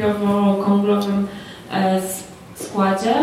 [0.00, 1.26] Licznym karpiowo-konglowym
[1.72, 2.00] e,
[2.54, 3.14] składzie.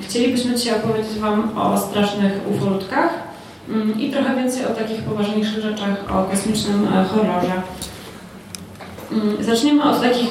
[0.00, 3.10] Chcielibyśmy dzisiaj opowiedzieć Wam o strasznych ufolutkach
[3.68, 7.62] mm, i trochę więcej o takich poważniejszych rzeczach, o kosmicznym e, horrorze.
[9.12, 10.28] Mm, Zaczniemy od takich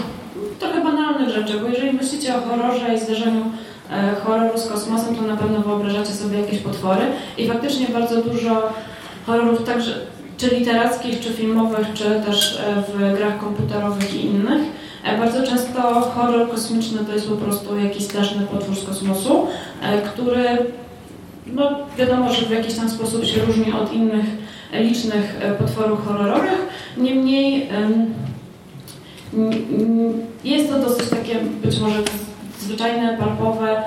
[0.60, 3.46] trochę banalnych rzeczy, bo jeżeli myślicie o horrorze i zdarzeniu
[3.92, 7.02] e, horroru z kosmosem, to na pewno wyobrażacie sobie jakieś potwory
[7.38, 8.74] i faktycznie bardzo dużo
[9.26, 9.94] horrorów, także
[10.38, 14.62] czy literackich, czy filmowych, czy też w grach komputerowych i innych.
[15.04, 19.48] E, Bardzo często horror kosmiczny to jest po prostu jakiś straszny potwór z kosmosu,
[19.82, 20.46] e, który
[21.48, 24.26] no, wiadomo, że w jakiś tam sposób się różni od innych
[24.74, 26.68] licznych e, potworów horrorowych.
[26.98, 27.70] Niemniej
[30.44, 32.00] jest to dosyć takie być może
[32.60, 33.84] zwyczajne, palpowe.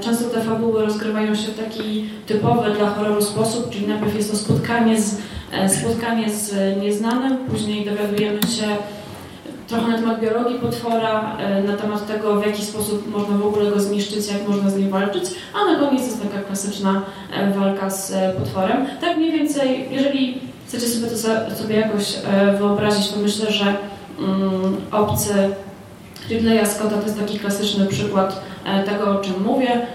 [0.00, 4.36] Często te fabuły rozgrywają się w taki typowy dla horroru sposób, czyli najpierw jest to
[4.36, 5.20] spotkanie z,
[5.66, 8.66] spotkanie z nieznanym, później dowiadujemy się
[9.72, 13.70] trochę na temat biologii potwora, e, na temat tego, w jaki sposób można w ogóle
[13.70, 17.90] go zniszczyć, jak można z nim walczyć, a na koniec jest taka klasyczna e, walka
[17.90, 18.86] z e, potworem.
[19.00, 22.14] Tak mniej więcej, jeżeli chcecie sobie to sobie jakoś
[22.58, 23.64] wyobrazić, to myślę, że
[24.18, 25.34] mm, obcy
[26.28, 28.42] Ridleya Scotta to jest taki klasyczny przykład
[28.86, 29.86] tego, o czym mówię,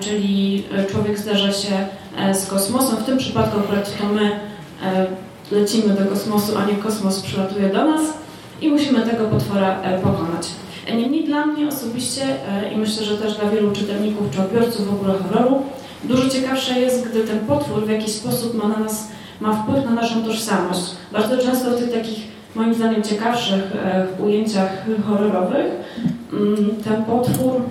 [0.00, 1.86] czyli człowiek zderza się
[2.32, 2.96] z kosmosem.
[2.96, 4.40] W tym przypadku akurat to my
[5.50, 8.00] lecimy do kosmosu, a nie kosmos przylatuje do nas
[8.60, 10.48] i musimy tego potwora e, pokonać.
[10.96, 14.94] Niemniej dla mnie osobiście e, i myślę, że też dla wielu czytelników czy odbiorców w
[14.94, 15.62] ogóle horroru,
[16.04, 19.08] dużo ciekawsze jest, gdy ten potwór w jakiś sposób ma na nas,
[19.40, 20.80] ma wpływ na naszą tożsamość.
[21.12, 22.18] Bardzo często w tych takich
[22.54, 25.66] moim zdaniem ciekawszych e, ujęciach horrorowych
[26.32, 27.62] mm, ten potwór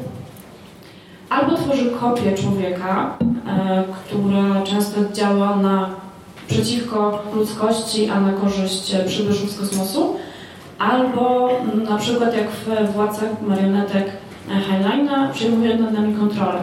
[1.29, 3.17] albo tworzy kopię człowieka,
[4.05, 5.89] która często działa na
[6.47, 10.15] przeciwko ludzkości, a na korzyść przybyszów z kosmosu,
[10.79, 14.05] albo mm, na przykład jak w Władcach marionetek
[14.51, 16.59] e, Heinleina przejmuje nad nami kontrolę,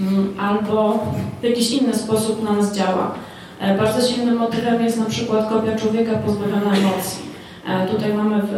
[0.00, 0.98] Mm, albo
[1.40, 3.14] w jakiś inny sposób na nas działa.
[3.60, 7.22] E, Bardzo silnym motywem jest na przykład kopia człowieka pozbawiona emocji.
[7.68, 8.52] E, Tutaj mamy w,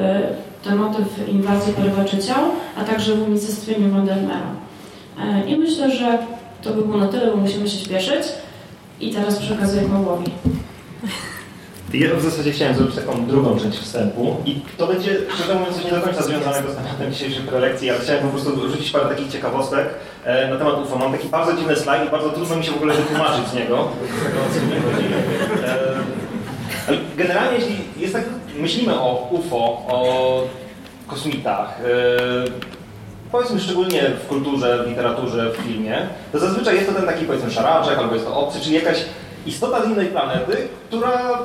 [0.65, 2.45] ten motyw w inwazji porywaczy ciał,
[2.77, 4.51] a także w unicestwieniu Wandermera.
[5.47, 6.19] I myślę, że
[6.62, 8.23] to by było na tyle, bo musimy się śpieszyć.
[9.01, 10.31] I teraz przekazuję Pawłowi.
[11.94, 15.91] Ja w zasadzie chciałem zrobić taką drugą część wstępu i to będzie, szczerze mówiąc, nie
[15.91, 19.88] do końca związanego z tematem dzisiejszej prelekcji, ale chciałem po prostu rzucić parę takich ciekawostek
[20.25, 20.98] e, na temat UFO.
[20.98, 23.88] Mam taki bardzo dziwny slajd i bardzo trudno mi się w ogóle wytłumaczyć z niego.
[26.88, 28.25] E, generalnie, jeśli jest tak,
[28.59, 29.56] myślimy o UFO,
[29.88, 30.43] o
[31.06, 31.88] kosmitach, e,
[33.32, 37.50] powiedzmy szczególnie w kulturze, w literaturze, w filmie, to zazwyczaj jest to ten taki powiedzmy
[37.50, 39.04] szaraczek, albo jest to obcy, czyli jakaś
[39.47, 41.38] istota z innej planety, która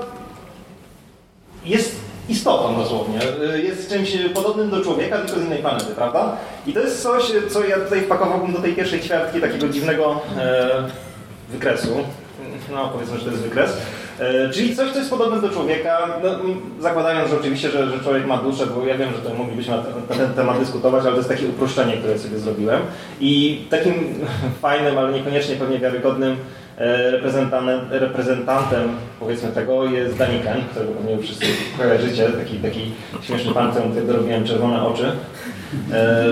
[1.66, 1.96] jest
[2.30, 3.20] istotą dosłownie,
[3.56, 6.38] y, jest czymś podobnym do człowieka, tylko z innej planety, prawda?
[6.68, 10.70] I to jest coś, co ja tutaj wpakowałbym do tej pierwszej ćwiartki takiego dziwnego e,
[11.50, 11.98] wykresu.
[12.72, 13.78] No, powiedzmy, że to jest wykres.
[14.20, 16.30] E, czyli coś, co jest podobne do człowieka, no,
[16.80, 19.84] zakładając, że oczywiście, że, że człowiek ma duszę, bo ja wiem, że tutaj moglibyśmy na,
[19.84, 22.82] te, na ten temat dyskutować, ale to jest takie uproszczenie, które sobie zrobiłem.
[23.20, 23.94] I takim
[24.62, 26.38] fajnym, ale niekoniecznie pewnie wiarygodnym
[26.78, 28.90] reprezentantem, reprezentantem
[29.20, 31.46] powiedzmy tego jest Daniken, którego pewnie wszyscy
[31.78, 32.92] kojarzycie, taki, taki
[33.22, 35.12] śmieszny pan, któremu tutaj dorobiłem czerwone oczy.
[35.94, 36.26] E,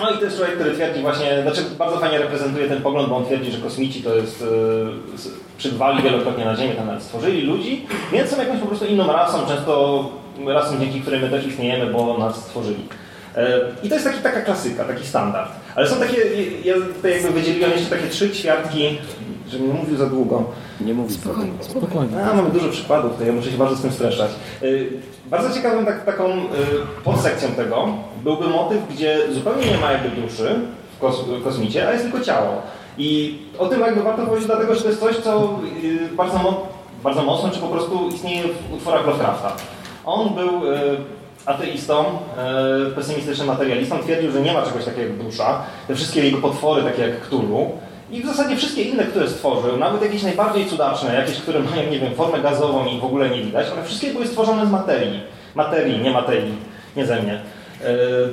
[0.00, 3.16] no i to jest człowiek, który twierdzi właśnie, znaczy bardzo fajnie reprezentuje ten pogląd, bo
[3.16, 4.46] on twierdzi, że kosmici to jest, e,
[5.58, 9.46] przybywali wielokrotnie na Ziemię, tam nawet stworzyli ludzi, więc są jakąś po prostu inną rasą,
[9.46, 10.04] często
[10.46, 12.88] rasą dzięki której my też istniejemy, bo nas stworzyli.
[13.36, 15.50] E, I to jest taki, taka klasyka, taki standard.
[15.74, 16.16] Ale są takie,
[16.64, 18.98] ja tutaj jakby wydzieliłem jeszcze takie trzy ćwiartki,
[19.48, 20.44] żebym nie mówił za długo.
[20.80, 21.52] Nie mów spokojnie.
[21.60, 22.24] Spokojnie.
[22.24, 24.30] A, mamy dużo przykładów, to ja muszę się bardzo z tym streszczać.
[24.62, 24.90] Y,
[25.26, 26.38] Bardzo ciekawą tak, taką y,
[27.04, 27.86] podsekcją tego
[28.24, 30.60] byłby motyw, gdzie zupełnie nie ma jakby duszy
[30.96, 32.62] w kos kosmicie, a jest tylko ciało.
[32.98, 36.66] I o tym jakby warto powiedzieć dlatego, że to jest coś, co y, bardzo, mo
[37.04, 39.52] bardzo mocno, czy po prostu istnieje w utworach Lovecrafta.
[40.04, 40.48] On był
[41.46, 42.04] ateistą,
[42.94, 45.62] pesymistycznym materialistą, twierdził, że nie ma czegoś takiego jak dusza.
[45.88, 47.70] Te wszystkie jego potwory, takie jak Cthulhu,
[48.12, 52.00] I w zasadzie wszystkie inne, które stworzył, nawet jakieś najbardziej cudaczne, jakieś, które mają, nie
[52.00, 55.20] wiem, formę gazową i w ogóle nie widać, one wszystkie były stworzone z materii.
[55.54, 56.54] Materii, nie materii,
[56.96, 57.40] nie ze mnie.
[57.80, 58.32] Yy...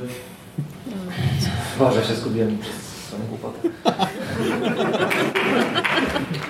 [1.79, 2.75] Boże, się zgubiłem przez
[3.07, 3.69] swoją głupotę.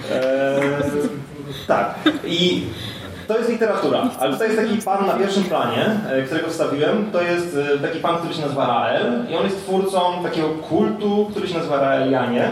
[0.09, 1.09] Yy...
[1.67, 1.95] Tak.
[2.25, 2.63] I
[3.27, 7.11] to jest literatura, ale tutaj jest taki pan na pierwszym planie, e, którego wstawiłem.
[7.11, 11.27] To jest e, taki pan, który się nazywa Rael i on jest twórcą takiego kultu,
[11.31, 12.51] który się nazywa Raelianie.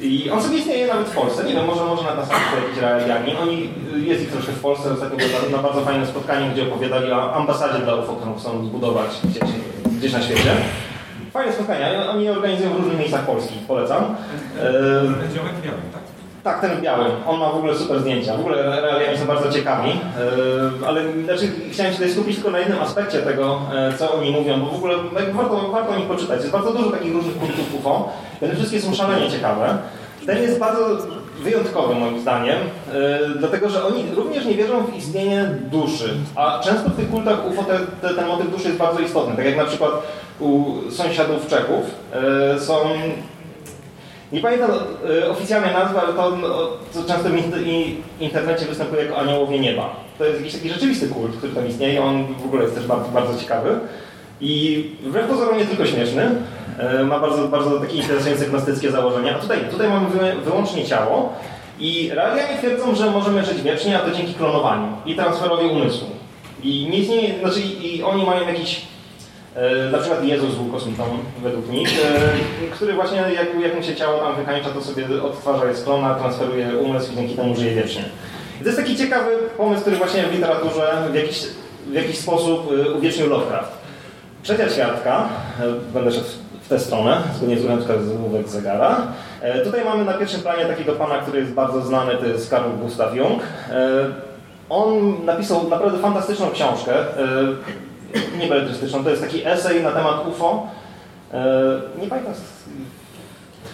[0.00, 1.44] I on sobie istnieje nawet w Polsce.
[1.44, 3.36] Nie wiem, może, może na nas są jakiś Raeliani.
[3.36, 7.12] Oni, e, jest ich troszkę w Polsce, ostatnio byłem na bardzo fajnym spotkaniu, gdzie opowiadali
[7.12, 9.42] o ambasadzie dla UFO, którą chcą zbudować gdzieś,
[9.98, 10.50] gdzieś na świecie.
[11.32, 12.10] Fajne spotkania.
[12.10, 13.54] Oni organizują w różnych miejscach Polski.
[13.68, 14.04] Polecam.
[15.92, 16.05] Tak?
[16.46, 17.04] Tak, ten biały.
[17.26, 18.36] On ma w ogóle super zdjęcia.
[18.36, 19.88] W ogóle realiami są bardzo ciekawi.
[19.88, 23.60] Yy, ale znaczy, chciałem się tutaj skupić tylko na jednym aspekcie tego,
[23.90, 24.94] yy, co oni mówią, bo w ogóle
[25.32, 26.40] warto, warto o nich poczytać.
[26.40, 28.12] Jest bardzo dużo takich różnych punktów UFO.
[28.42, 29.78] One wszystkie są szalenie ciekawe.
[30.26, 30.96] Ten jest bardzo
[31.42, 32.58] wyjątkowy moim zdaniem,
[32.92, 36.10] yy, dlatego że oni również nie wierzą w istnienie duszy.
[36.34, 37.78] A często w tych kultach UFO te,
[38.08, 39.36] te, ten motyw duszy jest bardzo istotny.
[39.36, 39.92] Tak jak na przykład
[40.40, 41.84] u sąsiadów Czechów
[42.58, 42.74] są
[44.36, 44.70] nie pamiętam
[45.22, 46.48] e, oficjalnej nazwy, ale to, no,
[46.94, 49.96] to często w internecie występuje jako aniołowie nieba.
[50.18, 52.02] To jest jakiś taki rzeczywisty kult, który tam istnieje.
[52.02, 53.70] On w ogóle jest też bardzo, bardzo ciekawy.
[54.40, 56.30] I wbrew pozorom nie tylko śmieszny,
[56.78, 59.36] e, ma bardzo, bardzo takie interesujące gnostyckie założenia.
[59.36, 61.32] A tutaj, tutaj mamy wyłącznie ciało
[61.80, 66.08] i realianie twierdzą, że możemy żyć wiecznie, a to dzięki klonowaniu i transferowi umysłu.
[66.62, 68.82] I nie istnieje, znaczy i oni mają jakiś
[69.92, 71.04] na przykład Jezus był kosmitą,
[71.42, 75.64] według nich, e, który właśnie jak, jak mu się ciało tam wykańcza, to sobie odtwarza
[75.64, 78.04] jest klona, transferuje umysł i dzięki temu żyje wiecznie.
[78.60, 81.42] I to jest taki ciekawy pomysł, który właśnie w literaturze w jakiś,
[81.86, 83.72] w jakiś sposób e, uwiecznił Lovecraft.
[84.42, 85.28] Trzecia ćwiartka,
[85.94, 86.26] będę szedł
[86.62, 89.06] w tę stronę, zgodnie z wskazówek zegara.
[89.64, 93.16] Tutaj mamy na pierwszym planie takiego pana, który jest bardzo znany, to jest Karl Gustav
[93.16, 93.42] Jung.
[94.68, 96.92] On napisał naprawdę fantastyczną książkę,
[98.40, 100.66] nie beletrystyczną, to jest taki esej na temat UFO.
[101.34, 102.34] E, nie pamiętam,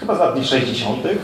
[0.01, 1.15] chyba z lat 60., e,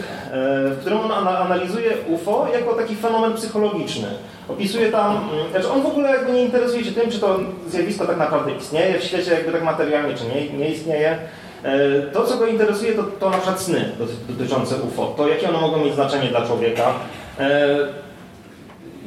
[0.70, 4.08] w którym on analizuje UFO jako taki fenomen psychologiczny.
[4.48, 7.38] Opisuje tam, mm, znaczy on w ogóle jakby nie interesuje się tym, czy to
[7.68, 11.18] zjawisko tak naprawdę istnieje w świecie jakby tak materialnie, czy nie, nie istnieje.
[11.62, 13.92] E, to, co go interesuje, to, to na przykład sny
[14.28, 16.94] dotyczące UFO, to jakie one mogą mieć znaczenie dla człowieka.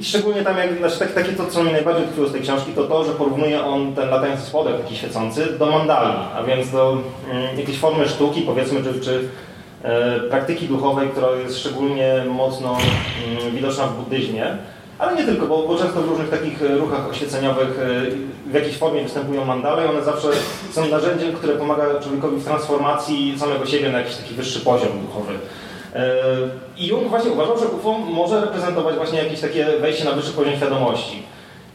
[0.01, 2.71] I szczególnie tam, jak, znaczy, takie, takie to, co mnie najbardziej utkwiło z tej książki,
[2.73, 6.97] to to, że porównuje on ten latający spodek taki świecący do mandali, a więc do
[7.31, 9.29] mm, jakiejś formy sztuki, powiedzmy, czy, czy
[9.83, 12.77] e, praktyki duchowej, która jest szczególnie mocno
[13.27, 14.57] mm, widoczna w buddyzmie.
[14.99, 19.03] Ale nie tylko, bo, bo, często w różnych takich ruchach oświeceniowych e, w jakiejś formie
[19.03, 20.27] występują mandale i one zawsze
[20.71, 25.33] są narzędziem, które pomaga człowiekowi w transformacji samego siebie na jakiś taki wyższy poziom duchowy.
[26.77, 30.55] I Jung właśnie uważał, że UFO może reprezentować właśnie jakieś takie wejście na wyższy poziom
[30.55, 31.23] świadomości.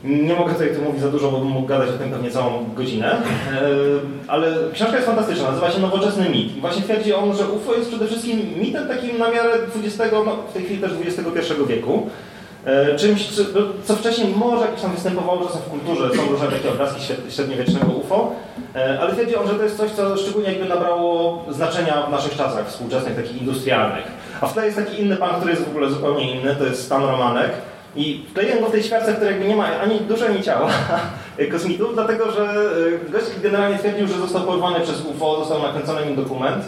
[0.05, 2.65] Nie mogę tutaj tu mówić za dużo, bo bym mógł gadać o tym pewnie całą
[2.75, 3.17] godzinę,
[4.29, 6.57] ale książka jest fantastyczna, nazywa się Nowoczesny mit.
[6.57, 9.51] I właśnie twierdzi on, że UFO jest przede wszystkim mitem takim na miarę
[9.85, 12.11] XX, no w tej chwili też XXI wieku.
[12.67, 16.71] E, czymś, no, co wcześniej może jakieś tam występowało czasem w kulturze, są różne takie
[16.71, 18.33] obrazki średniowiecznego UFO,
[18.75, 22.37] e, ale twierdzi on, że to jest coś, co szczególnie jakby nabrało znaczenia w naszych
[22.37, 24.05] czasach współczesnych, takich industrialnych.
[24.41, 26.85] A w tle jest taki inny pan, który jest w ogóle zupełnie inny, to jest
[26.85, 27.51] Stan Romanek.
[27.97, 30.71] I wkleiłem go w tej świarce, w której jakby nie ma ani duszy, ani ciała
[31.53, 36.17] kosmitów, dlatego że e, gość generalnie twierdził, że został porwany przez UFO, został nakręcony nim
[36.17, 36.65] dokument,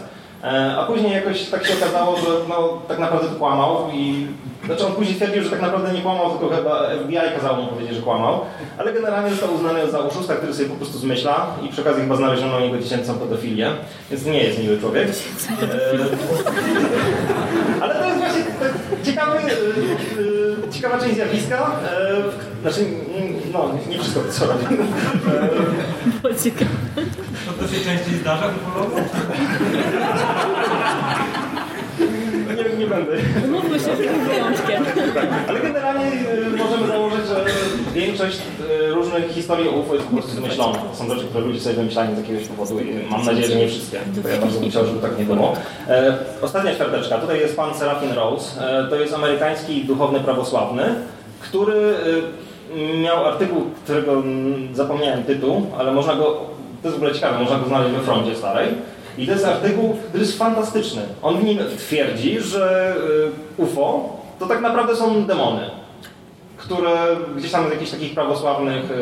[0.77, 4.27] a później jakoś tak się okazało, że no, tak naprawdę to kłamał i
[4.65, 7.95] znaczy on później twierdził, że tak naprawdę nie kłamał, tylko chyba FBI kazało mu powiedzieć,
[7.95, 8.41] że kłamał,
[8.77, 12.15] ale generalnie został uznany za oszusta, który sobie po prostu zmyśla i przy okazji chyba
[12.15, 13.71] znaleziono u niego dziecięcą pedofilię,
[14.11, 15.07] więc nie jest miły człowiek.
[15.07, 15.13] E,
[17.81, 18.43] ale to jest właśnie
[19.03, 21.71] ciekawy, e, ciekawa część zjawiska,
[22.61, 22.85] znaczy,
[23.53, 24.65] no, nie wszystko co robi.
[27.45, 28.53] To, to się częściej zdarza w
[32.63, 33.11] nie, nie będę.
[33.51, 34.85] Mówmy się, że jest wyjątkiem.
[35.13, 37.45] Tak, ale generalnie y, możemy założyć, że
[37.93, 40.79] większość y, różnych historii o UFO jest po prostu zmyślona.
[40.93, 43.99] Są rzeczy, które ludzie sobie wymyślali z jakiegoś powodu i mam nadzieję, że nie wszystkie.
[44.23, 45.53] Bo ja bardzo bym chciał, żeby tak nie było.
[45.87, 47.17] E, ostatnia ćwiarteczka.
[47.17, 48.69] Tutaj jest pan Serafin Rose.
[48.79, 50.95] E, to jest amerykański duchowny prawosławny,
[51.39, 51.95] który
[53.01, 54.23] miał artykuł, którego
[54.73, 56.49] zapomniałem tytuł, ale można go
[56.81, 58.67] to jest w ogóle ciekawe, można go znaleźć we froncie starej.
[59.17, 61.01] I to jest artykuł, który jest fantastyczny.
[61.21, 62.95] On w nim twierdzi, że
[63.57, 65.61] y, UFO to tak naprawdę są demony,
[66.57, 66.91] które
[67.37, 68.95] gdzieś tam z jakichś takich prawosławnych e,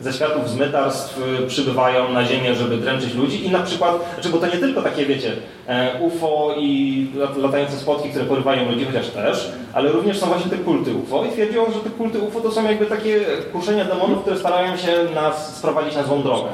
[0.00, 4.38] ze światów zmytarstw e, przybywają na Ziemię, żeby dręczyć ludzi i na przykład, znaczy bo
[4.38, 5.32] to nie tylko takie wiecie,
[5.66, 10.50] e, UFO i lat- latające spotki, które porywają ludzi, chociaż też, ale również są właśnie
[10.50, 13.20] te kulty UFO i twierdziło, że te kulty UFO to są jakby takie
[13.52, 16.48] kuszenia demonów, które starają się nas sprowadzić na złą drogę.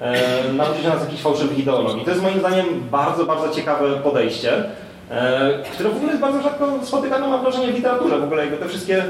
[0.00, 2.04] E, nauczyć nas jakichś fałszywych ideologii.
[2.04, 4.52] To jest moim zdaniem bardzo, bardzo ciekawe podejście,
[5.10, 8.18] e, które w ogóle jest bardzo rzadko spotykane, mam wrażenie, w literaturze.
[8.18, 9.04] W ogóle jakby te wszystkie,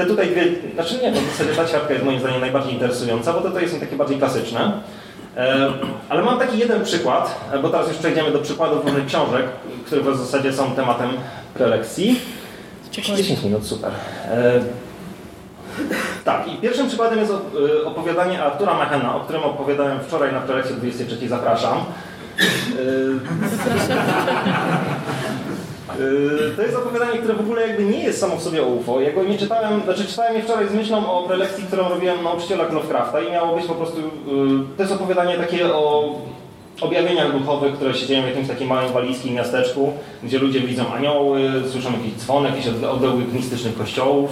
[0.00, 3.40] te tutaj dwie, znaczy nie, w zasadzie ta ćwiartka jest moim zdaniem najbardziej interesująca, bo
[3.40, 4.72] to tutaj są takie bardziej klasyczne.
[5.36, 5.72] E,
[6.08, 9.46] Ale mam taki jeden przykład, e, bo teraz już przejdziemy do przykładów różnych książek,
[9.86, 11.10] które w zasadzie są tematem
[11.54, 12.20] prelekcji.
[13.16, 13.90] 10 minut, super.
[14.30, 14.60] E,
[16.24, 20.74] tak, i pierwszym przykładem jest op- opowiadanie Artura Machena, o którym opowiadałem wczoraj na prelekcji
[20.74, 21.28] o 23.
[21.28, 21.84] Zapraszam.
[26.00, 26.02] Y,
[26.52, 29.00] y, To jest opowiadanie, które w ogóle jakby nie jest samo w sobie UFO.
[29.00, 32.64] Ja go nie czytałem, znaczy czytałem je wczoraj z myślą o prelekcji, którą robiłem nauczyciela
[32.72, 34.02] Lovecrafta i miało być po prostu, y,
[34.76, 36.14] to jest opowiadanie takie o
[36.80, 39.92] objawieniach duchowych, które się dzieją w jakimś takim małym walijskim miasteczku,
[40.22, 41.40] gdzie ludzie widzą anioły,
[41.72, 44.30] słyszą jakiś dzwon, jakieś od- odległych mistycznych kościołów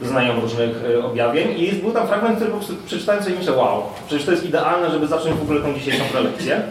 [0.00, 3.52] doznają różnych e, objawień i był tam fragment, który po prostu przeczytałem sobie i myślę,
[3.52, 6.62] wow, przecież to jest idealne, żeby zacząć w ogóle tą dzisiejszą prelekcję.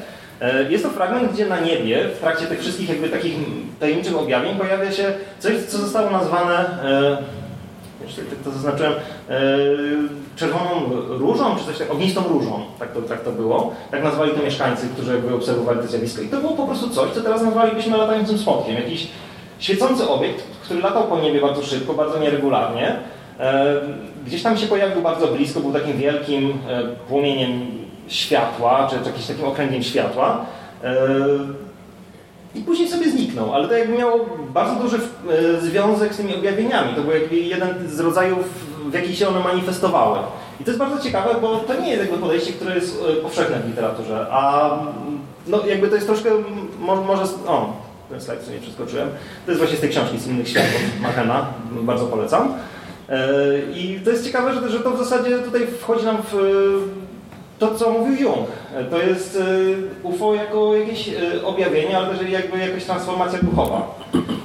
[0.41, 3.33] E, Jest to fragment, gdzie na niebie, w trakcie tych wszystkich jakby takich
[3.79, 6.65] tajemniczych objawień pojawia się coś, co zostało nazwane,
[8.05, 9.35] jeszcze tak to zaznaczyłem, e,
[10.35, 10.71] czerwoną
[11.09, 13.73] różą, czy coś takiego, ognistą różą, tak to, tak to było.
[13.91, 16.21] Tak nazwali to mieszkańcy, którzy jakby obserwowali to zjawisko.
[16.21, 18.75] I to było po prostu coś, co teraz nazwalibyśmy latającym spotkiem.
[18.75, 19.07] Jakiś
[19.59, 22.95] świecący obiekt, który latał po niebie bardzo szybko, bardzo nieregularnie.
[23.39, 23.75] E,
[24.25, 26.53] Gdzieś tam się pojawił bardzo blisko, był takim wielkim
[27.09, 27.61] płomieniem
[28.07, 30.45] światła, czy, jakimś takim okręgiem światła.
[30.83, 30.95] E,
[32.55, 36.95] I później sobie zniknął, ale to jakby miało bardzo duży e, związek z tymi objawieniami.
[36.95, 38.45] To był jakby jeden z rodzajów,
[38.89, 40.19] w jakich się one manifestowały.
[40.61, 43.59] I to jest bardzo ciekawe, bo to nie jest jakby podejście, które jest e, powszechne
[43.59, 46.29] w literaturze, a mm, no jakby to jest troszkę,
[46.79, 47.73] mo- może, o,
[48.09, 49.09] ten slajd sobie przeskoczyłem,
[49.45, 52.53] to jest właśnie z tej książki z innych światów Machena, bardzo polecam.
[53.75, 56.35] I to jest ciekawe, że, to w zasadzie tutaj wchodzi nam w
[57.59, 58.47] to, co mówił Jung.
[58.75, 59.37] E, To jest
[60.03, 63.95] e, UFO jako jakieś e, objawienie, ale też jakby jakaś transformacja duchowa.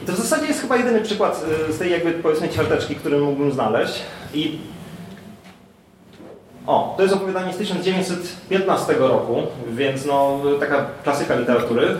[0.02, 3.52] I to w zasadzie jest chyba jedyny przykład z tej jakby powiedzmy ćwiarteczki, który mógłbym
[3.52, 4.02] znaleźć.
[4.34, 4.58] I
[6.66, 11.96] o, to jest opowiadanie z 1915 roku, więc no taka klasyka literatury.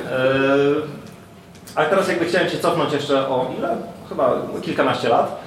[1.75, 3.77] Ale teraz jakby chciałem się cofnąć jeszcze o ile?
[4.09, 5.41] Chyba kilkanaście lat.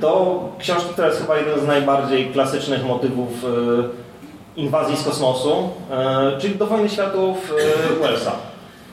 [0.00, 3.28] Do książki, która jest chyba jeden z najbardziej klasycznych motywów
[4.60, 7.54] inwazji z kosmosu, e, czyli do Wojny Światów
[7.98, 8.32] e, Wellsa.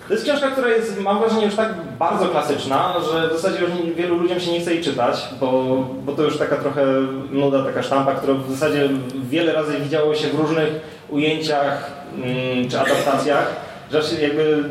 [0.07, 3.95] To jest książka, która jest, mam wrażenie, już tak bardzo klasyczna, że w zasadzie już
[3.95, 5.63] wielu ludziom się nie chce jej czytać, bo,
[6.05, 6.85] bo to już taka trochę
[7.31, 8.89] nuda, taka sztampa, którą w zasadzie
[9.29, 10.69] wiele razy widziało się w różnych
[11.09, 13.55] ujęciach mm, czy adaptacjach,
[13.91, 14.63] że jakby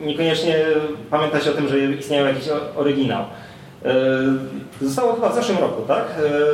[0.00, 0.56] niekoniecznie
[1.10, 3.24] pamięta się o tym, że istniał jakiś oryginał.
[3.84, 3.92] E,
[4.82, 6.04] Zostało chyba w zeszłym roku, tak?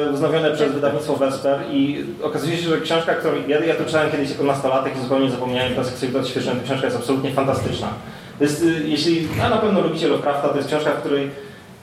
[0.08, 4.10] E, Wznowione przez wydawnictwo Vesper i okazuje się, że książka, którą ja, ja to czytałem
[4.10, 7.30] kiedyś jako nastolatek i zupełnie zapomniałem, teraz jak sobie to odświeżyłem, to książka jest absolutnie
[7.30, 7.88] fantastyczna.
[8.40, 11.30] Jest, y, jeśli, a na pewno lubicie Lovecrafta, to jest książka, w której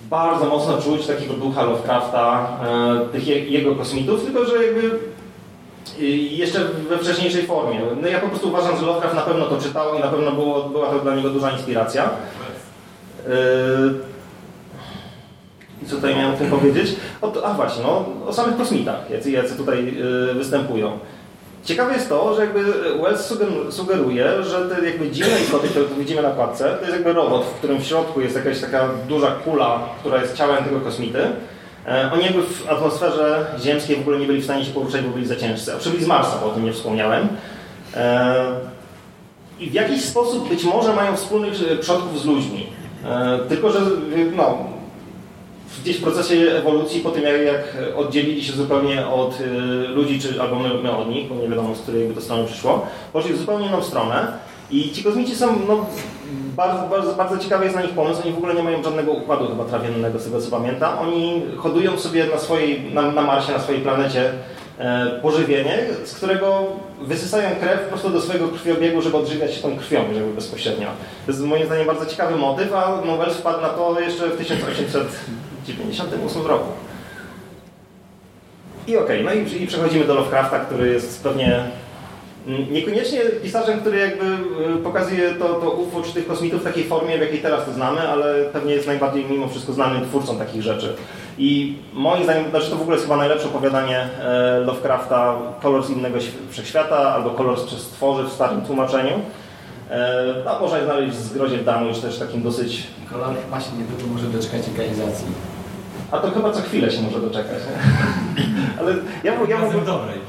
[0.10, 5.00] bardzo mocno czuć takiego ducha Lovecrafta, e, tych je, jego kosmitów, tylko że jakby
[6.00, 6.60] y, jeszcze
[6.90, 7.82] we wcześniejszej formie.
[8.02, 10.64] No ja po prostu uważam, że Lovecraft na pewno to czytał i na pewno było,
[10.64, 12.10] była to dla niego duża inspiracja.
[13.28, 13.30] Y,
[15.84, 16.96] i co tutaj miałem o tym powiedzieć?
[17.22, 19.94] O, a właśnie, no, o samych kosmitach, jacy, jacy tutaj
[20.32, 20.92] y, występują.
[21.64, 22.64] Ciekawe jest to, że jakby
[23.04, 26.94] Wells suger- sugeruje, że te jakby dziwne istoty, które tu widzimy na kładce, to jest
[26.94, 30.80] jakby robot, w którym w środku jest jakaś taka duża kula, która jest ciałem tego
[30.80, 31.20] kosmity.
[31.88, 35.10] E, Oni jakby w atmosferze ziemskiej w ogóle nie byli w stanie się poruszać, bo
[35.12, 35.74] byli za ciężcy.
[35.74, 37.28] A przybyli z Marsa, bo o tym nie wspomniałem.
[37.96, 38.36] E,
[39.60, 42.68] I w jakiś sposób być może mają wspólnych e, przodków z ludźmi.
[43.06, 43.80] E, Tylko, że
[44.36, 44.58] no,
[45.82, 49.46] gdzieś w procesie ewolucji, po tym jak, jak oddzielili się zupełnie od y,
[49.88, 52.88] ludzi, czy albo my, my od nich, bo nie wiadomo z której to strony przyszło,
[53.14, 54.28] poszli w zupełnie inną stronę.
[54.72, 55.86] I ci kosmici są, no,
[56.56, 59.48] bardzo, bardzo, bardzo ciekawy jest na nich pomysł, oni w ogóle nie mają żadnego układu
[59.48, 63.60] chyba trawiennego, z tego co pamiętam, oni hodują sobie na swojej, na, na Marsie, na
[63.60, 64.32] swojej planecie
[64.78, 66.64] e, pożywienie, z którego
[67.02, 70.88] wysysają krew prosto do swojego krwiobiegu, żeby odżywiać się tą krwią, żeby bezpośrednio.
[71.26, 74.38] To jest moim zdaniem bardzo ciekawy motyw, a Nowel wpadł na to jeszcze w
[75.66, 76.70] 1898 roku.
[78.88, 81.64] I okej, no i, i przechodzimy do Lovecrafta, który jest pewnie
[82.48, 86.84] mm, niekoniecznie pisarzem, który jakby y, pokazuje to, to UFO czy tych kosmitów w takiej
[86.84, 90.62] formie, w jakiej teraz to znamy, ale pewnie jest najbardziej mimo wszystko znanym twórcą takich
[90.62, 90.96] rzeczy.
[91.38, 95.90] I moim zdaniem, znaczy to w ogóle jest chyba najlepsze opowiadanie e, Lovecrafta Kolor z
[95.90, 96.20] innego
[96.50, 99.14] wszechświata albo Kolor przez stworzy w starym tłumaczeniu.
[99.92, 102.88] E, a można je znaleźć w Zgrozie w Damu już też takim dosyć...
[103.12, 105.55] Kolor się niedługo może doczekać ekranizacji.
[106.16, 107.58] A to chyba co chwilę się może doczekać.
[107.68, 108.44] Nie?
[108.80, 108.92] Ale
[109.24, 110.20] ja, ja, dobrej.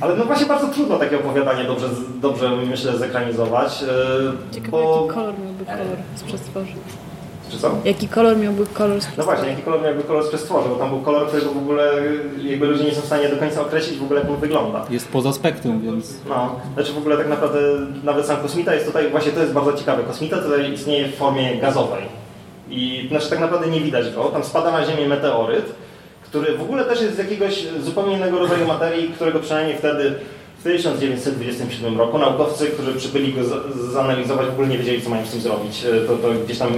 [0.00, 1.86] Ale no właśnie bardzo trudno takie opowiadanie dobrze,
[2.22, 3.82] dobrze myślę, zekranizować.
[4.50, 5.00] e, Ciekawe, bo...
[5.02, 6.72] jaki kolor miałby kolor z przestworzy.
[7.50, 7.70] Czy co?
[7.84, 9.26] Jaki kolor miałby kolor z No przestworzy?
[9.26, 11.92] właśnie, jaki kolor jakby kolor z przestworzy, bo tam był kolor, którego w ogóle
[12.42, 14.84] jakby ludzie nie są w stanie do końca określić w ogóle jak on wygląda.
[14.90, 17.58] Jest poza spektrum, więc No, znaczy w ogóle tak naprawdę
[18.04, 21.56] nawet sam kosmita jest tutaj, właśnie to jest bardzo ciekawe, kosmita tutaj istnieje w formie
[21.56, 22.02] gazowej.
[22.70, 25.64] I znaczy tak naprawdę nie widać go, tam spada na ziemię meteoryt,
[26.22, 30.14] który w ogóle też jest z jakiegoś zupełnie innego rodzaju materii, którego przynajmniej wtedy
[30.58, 33.40] w 1927 roku naukowcy, którzy przybyli go
[33.92, 35.84] zanalizować, w ogóle nie wiedzieli, co mają z tym zrobić.
[35.84, 36.68] E, To, to gdzieś tam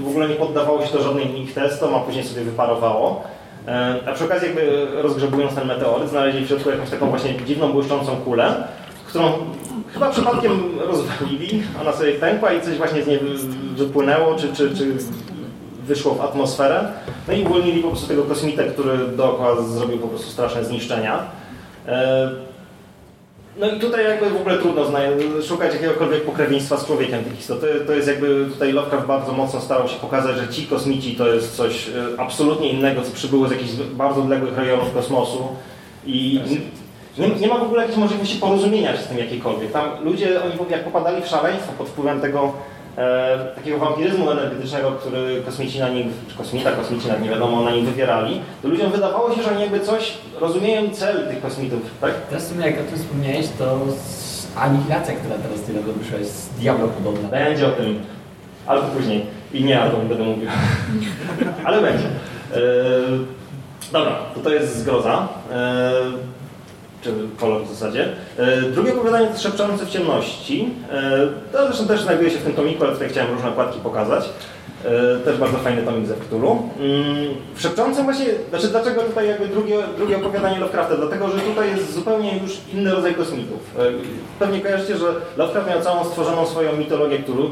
[0.00, 3.22] w ogóle nie poddawało się to żadnym ich testom, a później sobie wyparowało.
[3.68, 7.72] E, A przy okazji jakby rozgrzebując ten meteoryt, znaleźli w środku jakąś taką właśnie dziwną,
[7.72, 8.54] błyszczącą kulę,
[9.06, 9.32] którą
[9.94, 13.38] chyba przypadkiem rozwalili, ona sobie pękła i coś właśnie z niej wy-
[13.84, 14.86] wypłynęło, czy, czy, czy
[15.86, 16.84] wyszło w atmosferę.
[17.28, 21.18] No i uwolnili po prostu tego kosmitę, który dookoła zrobił po prostu straszne zniszczenia.
[21.88, 22.30] E,
[23.56, 24.82] No i tutaj jakby w ogóle trudno
[25.48, 27.60] szukać jakiegokolwiek pokrewieństwa z człowiekiem tych istot.
[27.60, 31.28] To, to jest jakby tutaj Lovecraft bardzo mocno starał się pokazać, że ci kosmici to
[31.34, 35.48] jest coś e, absolutnie innego, co przybyło z jakichś bardzo odległych rejonów kosmosu
[36.06, 36.40] i
[37.18, 39.72] nie, nie ma w ogóle jakiejś możliwości porozumienia się z tym jakiejkolwiek.
[39.72, 42.52] Tam ludzie, oni jak popadali w szaleństwo pod wpływem tego
[42.98, 47.70] e, takiego wampiryzmu energetycznego, który kosmici na nich, czy kosmita, kosmici, nawet nie wiadomo, na
[47.70, 52.12] nich wywierali, to ludziom wydawało się, że oni jakby coś rozumieją cel tych kosmitów, tak?
[52.28, 53.78] Teraz w sumie jak o tym wspomniałeś, to
[54.56, 57.28] anihilacja, która teraz tyle wyszła, jest Diablo podobna.
[57.28, 58.00] Będzie o tym,
[58.66, 59.26] ale to później.
[59.52, 60.48] I nie, ale to nie będę mówił.
[61.64, 62.06] ale będzie.
[62.54, 62.58] E,
[63.92, 65.28] dobra, to to jest zgroza.
[65.52, 65.92] E,
[67.02, 68.08] czy kolor w zasadzie.
[68.38, 70.68] E, drugie opowiadanie to Szepczące w ciemności.
[70.92, 74.28] E, to zresztą też znajduje się w tym tomiku, ale tutaj chciałem różne płatki pokazać.
[74.84, 76.68] E, też bardzo fajny tomik ze Cthulhu.
[76.80, 80.96] Mm, w Szepczącym właśnie, znaczy dlaczego tutaj jakby drugie, drugie opowiadanie Lovecrafta?
[80.96, 83.60] Dlatego, że tutaj jest zupełnie już inny rodzaj kosmitów.
[84.38, 87.50] Pewnie kojarzycie, że Lovecraft miał całą stworzoną swoją mitologię Cthulhu.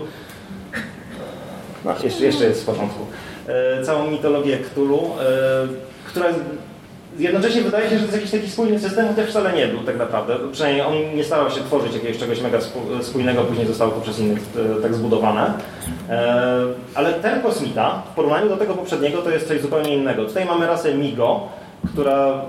[1.85, 3.07] No, jeszcze, jeszcze jest w porządku.
[3.85, 5.11] Całą mitologię Cthulhu,
[6.07, 6.27] która
[7.21, 9.99] jednocześnie wydaje się, że to jest jakiś taki spójny system, chociaż wcale nie był tak
[9.99, 10.37] naprawdę.
[10.53, 12.59] Przynajmniej on nie starał się tworzyć jakiegoś czegoś mega
[13.03, 14.39] spójnego, później zostało to przez innych
[14.79, 15.53] e, tak zbudowane.
[16.09, 16.63] E,
[16.95, 20.25] ale ten kosmita w porównaniu do tego poprzedniego to jest coś zupełnie innego.
[20.25, 21.49] Tutaj mamy rasę Migo,
[21.87, 22.43] która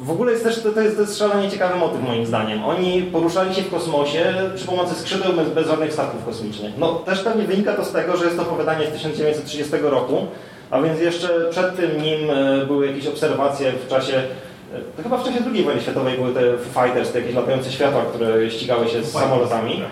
[0.00, 2.64] y, w ogóle jest też, to, jest, to jest szalenie ciekawy motyw moim zdaniem.
[2.64, 6.72] Oni poruszali się w kosmosie przy pomocy skrzydeł bez, bez żadnych statków kosmicznych.
[6.78, 10.26] No też pewnie wynika to z tego, że jest to opowiadanie z 1930 roku,
[10.70, 14.16] a więc jeszcze przed tym nim e, były jakieś obserwacje w czasie,
[14.74, 16.40] e, to chyba w czasie II wojny światowej były te
[16.82, 19.82] Fighters, te jakieś latające światła, które ścigały się z samolotami.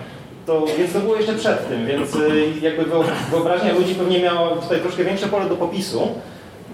[0.45, 4.49] To, więc to było jeszcze przed tym, więc y, jakby wyo- wyobraźnia ludzi pewnie miała
[4.49, 6.01] tutaj troszkę większe pole do popisu.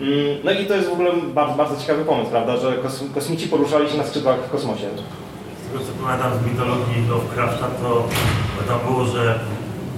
[0.02, 3.48] Mm, No i to jest w ogóle bardzo, bardzo ciekawy pomysł, prawda, że kos, kosmici
[3.48, 4.88] poruszali się na skrzydłach w kosmosie.
[5.66, 8.04] Z tego co pamiętam z mitologii Lovecrafta, to
[8.68, 9.40] tam było, że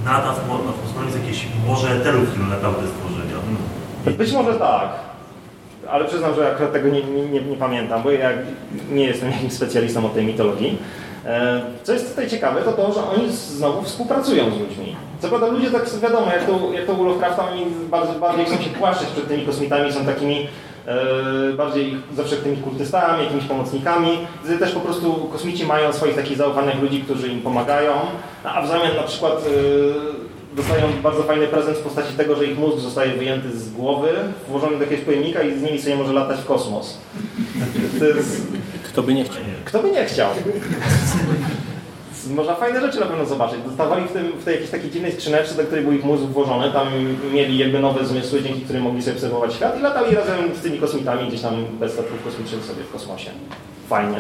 [0.06, 2.76] nad atmosferą jest jakieś morze eterów, które latały.
[4.12, 4.89] Być może tak,
[5.89, 8.30] ale przyznam, że akurat tego nie, nie, nie, pamiętam, bo ja
[8.92, 10.78] nie jestem jakimś specjalistą od tej mitologii.
[11.26, 14.96] E, Co jest tutaj ciekawe, to to, że oni znowu współpracują z ludźmi.
[15.20, 18.58] Co prawda ludzie tak wiadomo, jak to, jak to u Lovecrafta, oni bardzo, bardziej chcą
[18.58, 20.48] się płaszczyć przed tymi kosmitami, są takimi
[20.88, 24.18] e, bardziej zawsze tymi kultystami, jakimiś pomocnikami.
[24.60, 27.92] Też po prostu kosmici mają swoich takich zaufanych ludzi, którzy im pomagają,
[28.44, 30.22] a w zamian na przykład e,
[30.56, 34.10] dostają bardzo fajny prezent w postaci tego, że ich mózg zostaje wyjęty z głowy,
[34.50, 36.98] włożony do jakiegoś pojemnika i z nimi sobie może latać w kosmos.
[38.18, 38.48] Jest...
[38.84, 39.38] kto by nie chciał.
[39.66, 40.30] Kto by nie chciał?
[42.30, 43.60] Można fajne rzeczy na pewno zobaczyć.
[43.68, 46.72] Dostawali w, tym, w tej jakiejś takiej dziwnej skrzyneczce, do której był ich mózg włożony.
[46.72, 46.88] Tam
[47.34, 50.80] mieli jakby nowe zmysły, dzięki którym mogli sobie obserwować świat i latali razem z tymi
[50.80, 53.30] kosmitami gdzieś tam bez statków kosmicznych sobie w kosmosie.
[53.89, 54.18] Fajnie.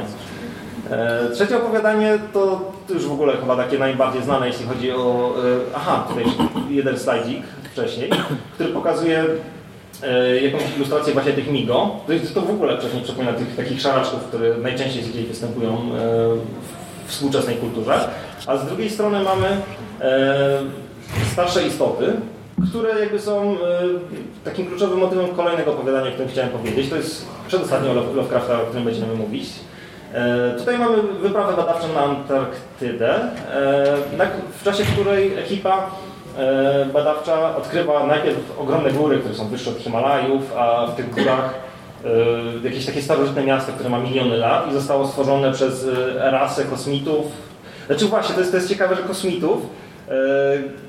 [0.91, 5.33] E, trzecie opowiadanie to już w ogóle chyba takie najbardziej znane, jeśli chodzi o...
[5.37, 6.25] E, aha, tutaj
[6.69, 7.43] jeden slajdzik
[7.73, 8.09] wcześniej,
[8.53, 9.25] który pokazuje
[10.03, 11.91] e, jakąś ilustrację właśnie tych migo.
[12.07, 15.77] To, jest, to w ogóle wcześniej przypomina tych takich szaraczków, które najczęściej gdzieś występują
[17.05, 18.09] w współczesnej kulturze.
[18.47, 19.47] A z drugiej strony mamy
[21.33, 22.13] starsze istoty,
[22.69, 23.55] które jakby są
[24.45, 26.89] takim kluczowym motywem kolejnego opowiadania, o którym chciałem powiedzieć.
[26.89, 29.49] To jest przedostatnio Love- Lovecrafta, o którym będziemy mówić.
[30.13, 33.29] E, Tutaj mamy wyprawę badawczą na Antarktydę, e,
[34.59, 35.89] w czasie której ekipa
[36.37, 41.53] e, badawcza odkrywa najpierw ogromne góry, które są wyższe od Himalajów, a w tych górach
[42.63, 47.25] jakieś takie starożytne miasto, które ma miliony lat i zostało stworzone przez rasę kosmitów.
[47.87, 49.61] Znaczy właśnie, to jest, to jest ciekawe, że kosmitów,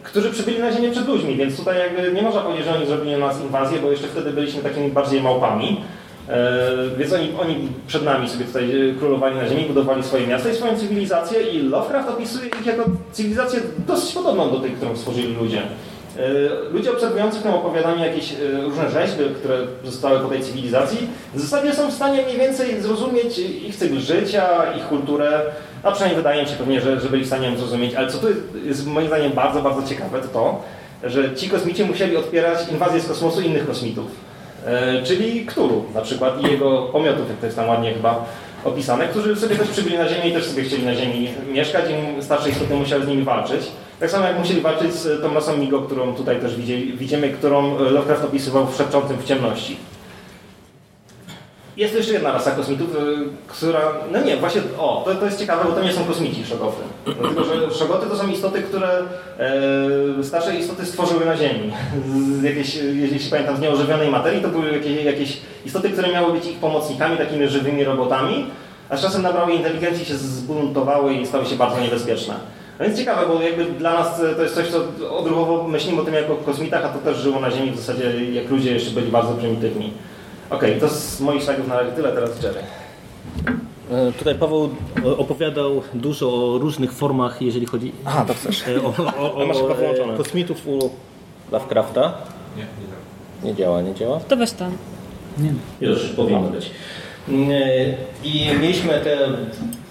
[0.02, 3.12] którzy przybyli na Ziemię przed ludźmi, więc tutaj jakby nie można powiedzieć, że oni zrobili
[3.12, 5.80] na nas inwazję, bo jeszcze wtedy byliśmy takimi bardziej małpami.
[6.28, 6.60] E,
[6.98, 10.54] Więc oni, oni przed nami sobie tutaj e, królowali na ziemi, budowali swoje miasta i
[10.54, 15.58] swoją cywilizację i Lovecraft opisuje ich jako cywilizację dosyć podobną do tej, którą stworzyli ludzie.
[16.18, 16.22] E,
[16.72, 20.98] Ludzie obserwujący w tym opowiadaniu jakieś różne rzeźby, które zostały po tej cywilizacji,
[21.34, 25.40] w zasadzie są w stanie mniej więcej zrozumieć ich cykl życia, ich kulturę,
[25.82, 27.94] a przynajmniej wydaje mi się pewnie, że, że byli w stanie ją zrozumieć.
[27.94, 30.62] Ale co tu jest, jest moim zdaniem bardzo, bardzo ciekawe, to to,
[31.04, 34.06] że ci kosmici musieli odpierać inwazję z kosmosu innych kosmitów.
[34.66, 38.24] E, czyli Ktulu na przykład i jego pomiotów, jak to jest tam ładnie chyba
[38.64, 42.22] opisane, którzy sobie też przybyli na Ziemię i też sobie chcieli na Ziemi mieszkać i
[42.22, 43.60] starsze istoty musiały z nimi walczyć.
[44.00, 47.78] Tak samo jak musieli walczyć z tą rasą Migo, którą tutaj też widzieli, widzimy, którą
[47.78, 49.76] Lovecraft opisywał w Szepczącym w ciemności.
[51.76, 52.98] Jest jeszcze jedna rasa kosmitów, y,
[53.46, 53.80] która...
[54.12, 56.82] No nie, właśnie, o, to, to jest ciekawe, bo to nie są kosmici, szogoty.
[57.04, 58.88] Dlatego, że szogoty to są istoty, które
[60.18, 61.72] e, starsze istoty stworzyły na Ziemi.
[62.40, 66.46] Z jakieś, jeśli pamiętam, z nieożywionej materii, to były jakieś, jakieś istoty, które miały być
[66.46, 68.46] ich pomocnikami, takimi żywymi robotami,
[68.88, 72.34] a z czasem nabrały inteligencji, się zbuntowały i stały się bardzo niebezpieczne.
[72.78, 74.84] No więc ciekawe, bo jakby dla nas to jest coś, co
[75.18, 78.32] odruchowo myślimy o tym jako o kosmitach, a to też żyło na Ziemi w zasadzie,
[78.32, 79.92] jak ludzie jeszcze byli bardzo prymitywni.
[80.50, 82.60] Okej, to z moich slajdów na razie tyle, teraz Jerry.
[83.90, 84.70] E, Tutaj Paweł
[85.18, 88.68] opowiadał dużo o różnych formach, jeżeli chodzi Aha, to chcesz.
[88.68, 90.90] e, o, o, o, o e, kosmitów u
[91.52, 92.12] Lovecrafta.
[92.56, 93.44] Nie, nie tak.
[93.44, 94.20] Nie działa, nie działa?
[94.20, 94.72] To weź tam.
[95.80, 96.70] Już powinno być.
[97.28, 99.18] Mm, e, I mieliśmy te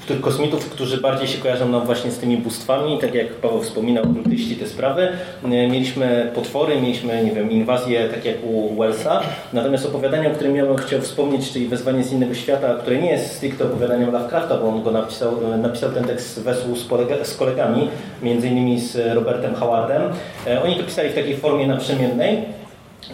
[0.08, 4.04] tych kosmitów, którzy bardziej się kojarzą nam właśnie z tymi bóstwami, tak jak Paweł wspominał,
[4.04, 5.08] okultyści te sprawy.
[5.44, 9.22] E, Mieliśmy potwory, mieliśmy, nie wiem, inwazję, tak jak u Wellsa.
[9.54, 13.12] Natomiast opowiadanie, o którym ja bym chciał wspomnieć, czyli Wezwanie z innego świata, które nie
[13.12, 16.42] jest stricte opowiadaniem Lovecrafta, bo on go napisał, e, napisał ten tekst
[16.90, 17.88] kolega, z kolegami,
[18.22, 20.02] między innymi z Robertem Howardem.
[20.48, 22.38] E, Oni to pisali w takiej formie naprzemiennej.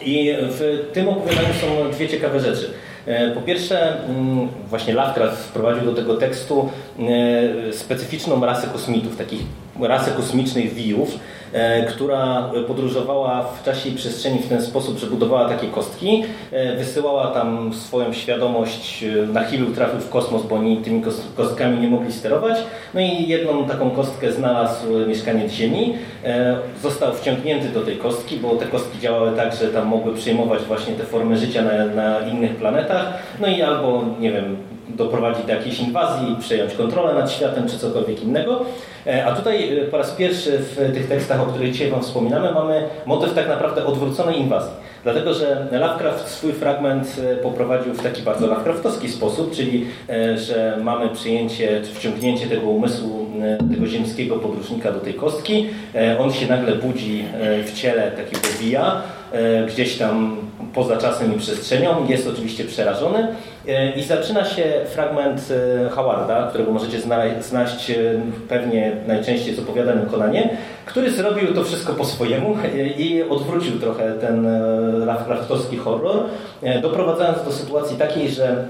[0.02, 2.69] I w tym opowiadaniu są dwie ciekawe rzeczy.
[3.05, 6.69] E, Po pierwsze, mm, właśnie Lovecraft wprowadził do tego tekstu
[7.69, 9.41] e, specyficzną rasę kosmitów, takich
[9.81, 11.19] rasę kosmicznych wijów,
[11.89, 17.27] która podróżowała w czasie i przestrzeni w ten sposób, że budowała takie kostki, e, wysyłała
[17.27, 21.88] tam swoją świadomość, e, na chwilę trafił w kosmos, bo oni tymi kos- kostkami nie
[21.88, 22.57] mogli sterować.
[22.93, 25.93] No i jedną taką kostkę znalazł mieszkaniec Ziemi,
[26.25, 30.62] e, został wciągnięty do tej kostki, bo te kostki działały tak, że tam mogły przyjmować
[30.63, 34.57] właśnie te formy życia na, na innych planetach, no i albo, nie wiem,
[34.89, 38.62] doprowadzić do jakiejś inwazji, przejąć kontrolę nad światem czy cokolwiek innego.
[39.08, 42.52] E, A tutaj e, po raz pierwszy w tych tekstach, o których dzisiaj Wam wspominamy,
[42.52, 44.71] mamy motyw tak naprawdę odwróconej inwazji.
[45.04, 49.86] Dlatego, że Lovecraft swój fragment e, poprowadził w taki bardzo Lovecraftowski sposób, czyli
[50.36, 53.25] że mamy przyjęcie, czy wciągnięcie tego umysłu
[53.73, 55.67] tego ziemskiego podróżnika do tej kostki.
[56.19, 57.25] On się nagle budzi
[57.65, 60.38] w ciele takiego wija, e, gdzieś tam
[60.75, 62.08] poza czasem i przestrzenią.
[62.08, 63.27] Jest oczywiście przerażony
[63.67, 65.41] e, i zaczyna się fragment
[65.86, 67.95] e, Howarda, którego możecie zna- znaleźć e,
[68.49, 70.49] pewnie najczęściej z opowiadanym Konanie,
[70.86, 72.58] który zrobił to wszystko po swojemu
[72.97, 74.47] i odwrócił trochę ten
[75.05, 76.23] Lovecraftowski horror,
[76.82, 78.65] doprowadzając do sytuacji takiej, że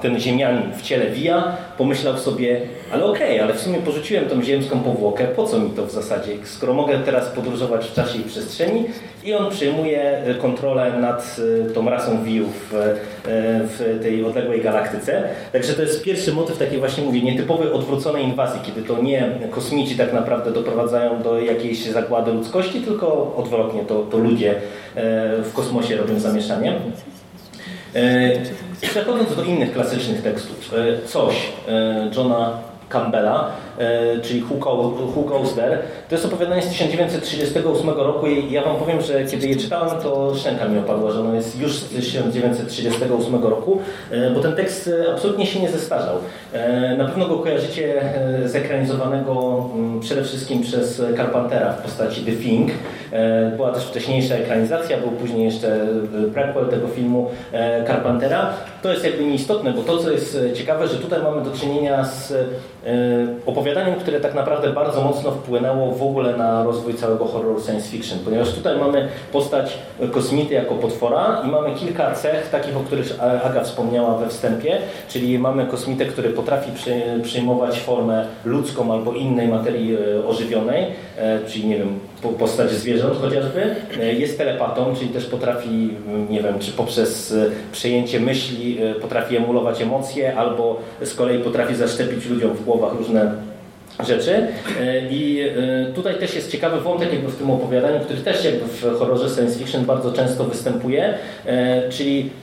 [0.00, 2.60] ten ziemianin w ciele wija pomyślał sobie,
[2.92, 6.32] ale okej, ale w sumie porzuciłem tą ziemską powłokę, po co mi to w zasadzie,
[6.44, 8.84] skoro mogę teraz podróżować w czasie i przestrzeni
[9.24, 11.36] i on przejmuje e, kontrolę nad
[11.68, 12.94] e, tą rasą wijów e,
[13.64, 15.22] w tej odległej galaktyce.
[15.52, 19.96] Także to jest pierwszy motyw takiej właśnie, mówię, nietypowej odwróconej inwazji, kiedy to nie kosmici
[19.96, 24.54] tak naprawdę doprowadzają do jakiejś zagłady ludzkości, tylko odwrotnie, to, to ludzie
[25.42, 26.74] w kosmosie robią zamieszanie.
[28.82, 31.34] Przechodząc do innych klasycznych tekstów, e, coś
[31.68, 34.92] e, Johna Campbella, e, czyli Who Go-
[36.08, 40.34] to jest opowiadanie z 1938 roku i ja Wam powiem, że kiedy je czytałem, to
[40.34, 43.80] szczęka mi opadła, że ono jest już z 1938 roku,
[44.34, 46.16] bo ten tekst absolutnie się nie zestarzał.
[46.98, 48.02] Na pewno go kojarzycie
[48.44, 52.70] e, zekranizowanego mm, przede wszystkim przez Carpentera w postaci The Thing.
[53.12, 55.88] E, Była też wcześniejsza ekranizacja, był później jeszcze e,
[56.34, 58.50] prequel tego filmu e, Carpentera.
[58.82, 62.34] To jest jakby nieistotne, bo to, co jest ciekawe, że tutaj mamy do czynienia z
[63.46, 68.18] opowiadaniem, które tak naprawdę bardzo mocno wpłynęło w ogóle na rozwój całego horroru science fiction,
[68.24, 69.78] ponieważ tutaj mamy postać
[70.12, 75.38] kosmity jako potwora i mamy kilka cech, takich, o których Aga wspomniała we wstępie, czyli
[75.38, 76.70] mamy kosmitę, który potrafi
[77.22, 79.96] przyjmować formę ludzką albo innej materii
[80.28, 80.86] ożywionej,
[81.46, 81.98] czyli nie wiem,
[82.38, 83.76] postać zwierząt chociażby,
[84.18, 85.90] jest telepatą, czyli też potrafi,
[86.30, 87.34] nie wiem, czy poprzez
[87.72, 93.34] przejęcie myśli potrafi emulować emocje, albo z kolei potrafi zaszczepić ludziom w głowach różne
[94.06, 94.46] rzeczy.
[95.10, 95.50] I
[95.94, 99.58] tutaj też jest ciekawy wątek jakby w tym opowiadaniu, który też jakby w horrorze science
[99.58, 101.14] fiction bardzo często występuje,
[101.90, 102.41] czyli E,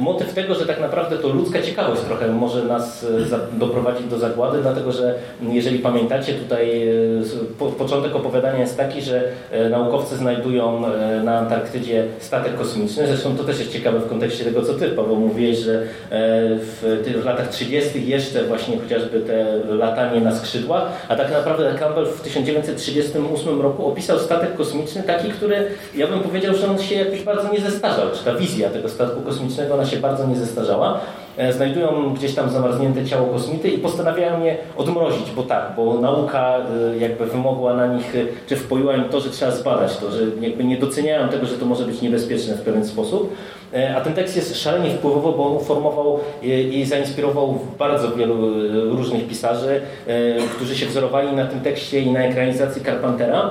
[0.00, 4.62] motyw tego, że tak naprawdę to ludzka ciekawość trochę może nas e, doprowadzić do zagłady,
[4.62, 9.22] dlatego że jeżeli pamiętacie, tutaj e, początek opowiadania jest taki, że
[9.70, 10.82] naukowcy znajdują
[11.24, 13.06] na Antarktydzie statek kosmiczny.
[13.06, 15.82] Zresztą to też jest ciekawe w kontekście tego, co ty, Paweł, mówiłeś, że
[16.80, 18.08] w latach 30.
[18.08, 24.18] jeszcze właśnie chociażby te latanie na skrzydłach, a tak naprawdę Campbell w 1938 roku opisał
[24.18, 28.24] statek kosmiczny taki, który ja bym powiedział, że on się jakoś bardzo nie zestarzał, czy
[28.24, 31.00] ta wizja tego statku kosmicznego ona się bardzo nie zestarzała.
[31.38, 36.58] E, znajdują gdzieś tam zamarznięte ciało kosmity i postanawiają je odmrozić, bo tak, bo nauka
[36.58, 40.22] e, jakby wymogła na nich, e, czy wpoiła im to, że trzeba zbadać to, że
[40.40, 43.34] jakby nie doceniają tego, że to może być niebezpieczne w pewien sposób.
[43.96, 48.36] A ten tekst jest szalenie wpływowy, bo on uformował i zainspirował bardzo wielu
[48.96, 49.80] różnych pisarzy,
[50.56, 53.50] którzy się wzorowali na tym tekście i na ekranizacji Carpentera.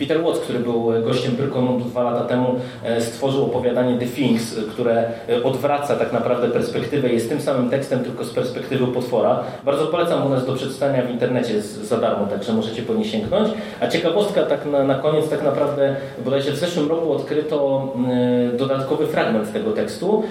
[0.00, 5.04] Peter Watts, który był gościem Pyrkonu dwa lata temu, e, stworzył opowiadanie The Things, które
[5.28, 7.08] e, odwraca tak naprawdę perspektywę.
[7.08, 9.42] Jest tym samym tekstem, tylko z perspektywy potwora.
[9.64, 13.48] Bardzo polecam u nas do przeczytania w internecie za darmo, także możecie po nie sięgnąć.
[13.80, 17.88] A ciekawostka tak na, na koniec, tak naprawdę bodajże w zeszłym roku odkryto
[18.52, 20.22] e, dodatkowy fragment tego tekstu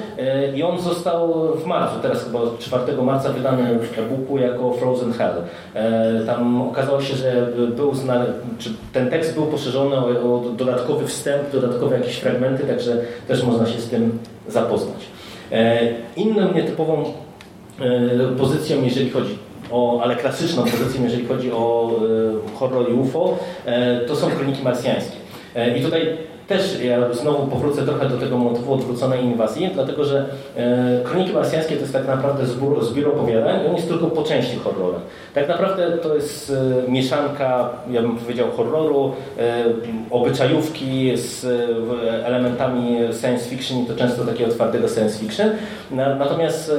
[0.55, 5.33] i on został w marcu, teraz chyba 4 marca wydany w e-booku jako Frozen Hell.
[6.25, 8.25] Tam okazało się, że był znany,
[8.59, 13.65] czy ten tekst był poszerzone o, o dodatkowy wstęp, dodatkowe jakieś fragmenty, także też można
[13.65, 14.99] się z tym zapoznać.
[15.51, 15.79] E,
[16.15, 17.03] inną nietypową
[17.79, 19.37] e, pozycją, jeżeli chodzi
[19.71, 21.91] o, ale klasyczną pozycją, jeżeli chodzi o
[22.53, 23.37] e, horror i UFO,
[24.07, 25.17] to są kroniki marsjańskie.
[25.77, 26.17] I tutaj
[26.49, 31.75] też ja znowu powrócę trochę do tego motywu odwróconej inwazji, dlatego że e, Kroniki Marsjańskie
[31.75, 35.01] to jest tak naprawdę zbiór, zbiór opowiadań i on jest tylko po części horrorem.
[35.33, 36.53] Tak naprawdę to jest
[36.87, 39.63] e, mieszanka, ja bym powiedział, horroru, e,
[40.11, 41.45] obyczajówki z
[42.25, 45.49] elementami science fiction i to często takiego twardego science fiction.
[45.91, 46.71] Na, natomiast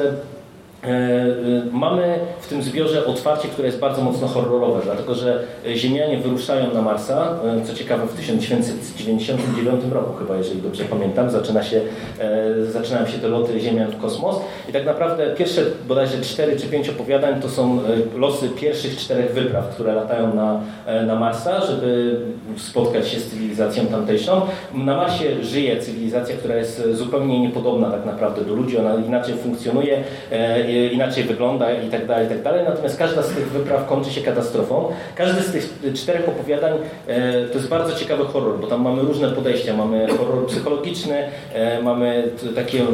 [1.72, 5.42] mamy w tym zbiorze otwarcie, które jest bardzo mocno horrorowe, dlatego że
[5.74, 11.62] Ziemianie wyruszają na Marsa, e, co ciekawe w 1999 roku chyba, jeżeli dobrze pamiętam, zaczyna
[11.62, 11.80] się,
[12.68, 14.36] zaczynają się te loty Ziemian w kosmos
[14.68, 17.80] i tak naprawdę pierwsze bodajże 4 czy 5 opowiadań to są
[18.16, 20.60] losy pierwszych czterech wypraw, które latają na,
[21.06, 22.20] na Marsa, żeby
[22.56, 24.40] spotkać się z cywilizacją tamtejszą.
[24.74, 30.04] Na Marsie żyje cywilizacja, która jest zupełnie niepodobna tak naprawdę do ludzi, ona inaczej funkcjonuje,
[30.70, 32.64] inaczej wygląda i tak dalej, i tak dalej.
[32.64, 34.88] Natomiast każda z tych wypraw kończy się katastrofą.
[35.14, 36.72] Każdy z tych czterech opowiadań
[37.06, 39.76] e, to jest bardzo ciekawy horror, bo tam mamy różne podejścia.
[39.76, 42.84] Mamy horror psychologiczny, e, mamy takie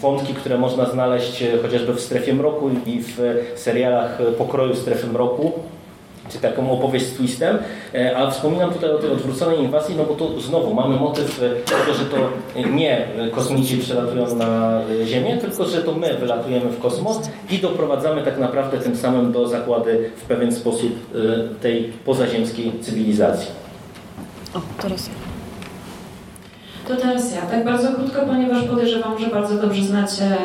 [0.00, 3.18] wątki, które można znaleźć e, chociażby w Strefie Mroku i w
[3.54, 5.52] serialach pokroju Strefy Mroku
[6.32, 7.58] czy taką opowieść z twistem,
[7.94, 11.50] e, a wspominam tutaj o tej odwróconej inwazji, no bo tu znowu mamy motyw e,
[11.50, 12.16] tego, że to
[12.70, 18.22] nie kosmici przylatują na e, Ziemię, tylko że to my wylatujemy w kosmos i doprowadzamy
[18.22, 20.92] tak naprawdę tym samym do zakłady w pewien sposób
[21.60, 23.50] tej pozaziemskiej cywilizacji.
[24.54, 25.12] O, teraz ja.
[26.88, 27.42] To teraz ja.
[27.42, 30.36] Tak bardzo krótko, ponieważ podejrzewam, że bardzo dobrze znacie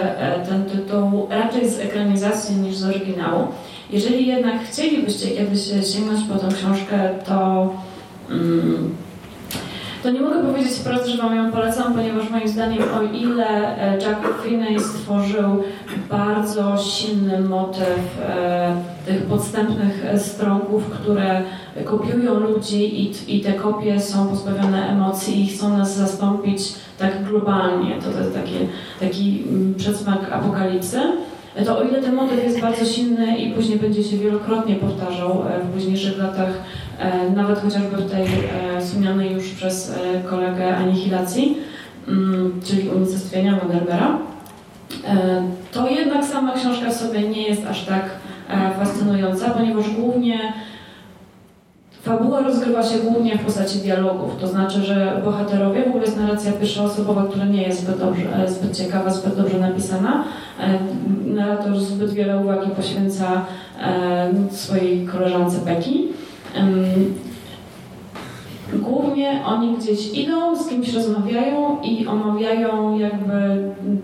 [0.50, 3.48] ten tytuł raczej z ekranizacji niż z oryginału.
[3.92, 5.62] Jeżeli jednak chcielibyście kiedyś
[5.94, 7.74] sięgnąć po tą książkę, to,
[8.30, 8.96] mm,
[10.04, 13.98] to nie mogę powiedzieć wprost, że Wam ją polecam, ponieważ moim zdaniem o ile e,
[14.02, 15.64] Jack Finney stworzył
[16.10, 21.42] bardzo silny motyw e, tych podstępnych stronków, które
[21.86, 26.62] kopiują ludzi i, i te kopie są pozbawione emocji i chcą nas zastąpić
[27.00, 27.96] tak globalnie.
[27.96, 28.56] To, to jest taki,
[29.00, 31.00] taki mm, przedsmak apokalipsy
[31.66, 35.60] to o ile ten motyw jest bardzo silny i później będzie się wielokrotnie powtarzał e,
[35.60, 36.50] w późniejszych latach,
[37.00, 39.96] e, nawet chociażby w tej e, wspomnianej już przez
[40.30, 41.58] kolegę anihilacji,
[42.08, 44.18] mm, czyli unicestwienia Moderbera,
[45.72, 48.10] to jednak sama książka w sobie nie jest aż tak
[48.80, 50.54] fascynująca, ponieważ głównie
[52.08, 56.52] Fabuła rozgrywa się głównie w postaci dialogów, to znaczy, że bohaterowie, w ogóle jest narracja
[56.52, 60.24] pierwszoosobowa, która nie jest zbyt, dobrze, e, zbyt ciekawa, zbyt dobrze napisana.
[60.60, 60.80] E,
[61.26, 63.46] Narrator zbyt wiele uwagi poświęca
[63.82, 65.92] e, swojej koleżance Becky.
[68.74, 73.34] Głównie oni gdzieś idą, z kimś rozmawiają i omawiają jakby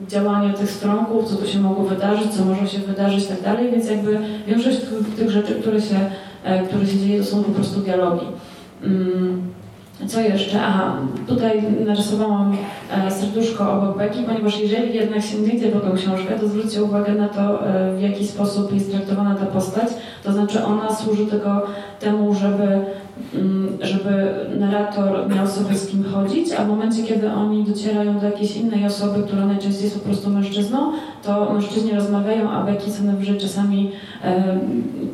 [0.08, 3.72] działania tych stronków, co tu się mogło wydarzyć, co może się wydarzyć i tak dalej,
[3.72, 4.78] więc jakby większość
[5.18, 5.96] tych rzeczy, które się,
[6.43, 8.25] e, które się dzieje, to są po prostu dialogi.
[8.84, 9.53] Mm,
[10.08, 10.62] Co jeszcze?
[10.62, 12.58] Aha, tutaj narysowałam
[12.91, 17.27] e, serduszko obok Beki, ponieważ jeżeli jednak sięgniecie po tą książkę, to zwróćcie uwagę na
[17.27, 19.88] to, e, w jaki sposób jest traktowana ta postać.
[20.23, 21.67] To znaczy ona służy tylko
[21.99, 22.86] temu, żeby
[23.82, 28.56] żeby narrator miał sobie z kim chodzić, a w momencie, kiedy oni docierają do jakiejś
[28.58, 30.91] innej osoby, która najczęściej jest po prostu mężczyzną,
[31.23, 33.91] to mężczyźni rozmawiają, a Becky najwyżej czasami
[34.23, 34.60] e,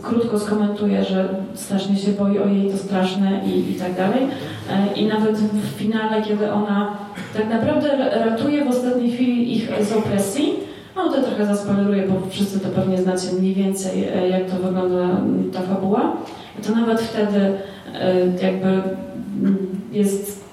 [0.01, 4.27] krótko skomentuje, że strasznie się boi, ojej, to straszne i, i tak dalej.
[4.71, 6.97] E, I nawet w finale, kiedy ona
[7.33, 10.53] tak naprawdę ratuje w ostatniej chwili ich z opresji,
[10.95, 15.03] no to trochę zaspoileruję, bo wszyscy to pewnie znacie mniej więcej, e, jak to wygląda
[15.03, 16.17] m, ta fabuła.
[16.67, 17.53] To nawet wtedy
[17.93, 20.45] e, jakby mm, jest,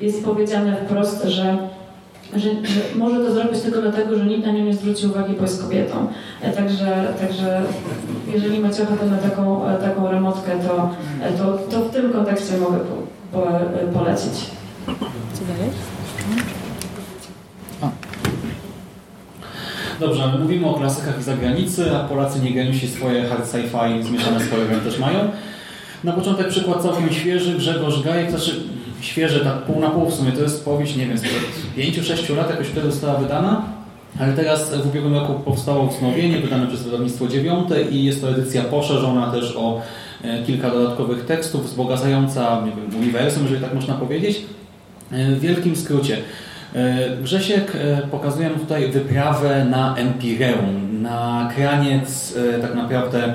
[0.00, 1.58] jest powiedziane wprost, że,
[2.36, 5.42] że, że może to zrobić tylko dlatego, że nikt na nią nie zwróci uwagi, bo
[5.42, 6.06] jest kobietą.
[6.42, 7.62] E, Także, także
[8.32, 10.90] jeżeli macie ochotę na taką, e, taką remotkę, to,
[11.38, 13.48] to, to w tym kontekście mogę po, po,
[13.98, 14.32] polecić.
[15.32, 15.70] Co dalej?
[20.00, 24.40] Dobrze, my mówimy o klasykach z zagranicy, a Polacy nie geniusi swoje hard sci-fi zmieszane
[24.40, 25.18] z horrorem też mają.
[26.04, 28.60] Na początek przykład całkiem świeży, Grzegorz Gajek, znaczy
[29.00, 31.42] świeży, tak pół na pół w sumie, to jest powieść, nie wiem, sprzed
[31.76, 33.62] 5-6 lat jakoś wtedy została wydana,
[34.20, 38.62] ale teraz w ubiegłym roku powstało wznowienie, wydane przez wydawnictwo dziewiąte i jest to edycja
[38.62, 39.80] poszerzona też o
[40.24, 44.42] e, kilka dodatkowych tekstów, wzbogacająca, nie wiem, uniwersum, jeżeli tak można powiedzieć.
[45.12, 46.16] E, W wielkim skrócie.
[46.74, 47.72] E, Grzesiek
[48.10, 53.34] pokazuje nam tutaj wyprawę na Empireum, na kraniec tak naprawdę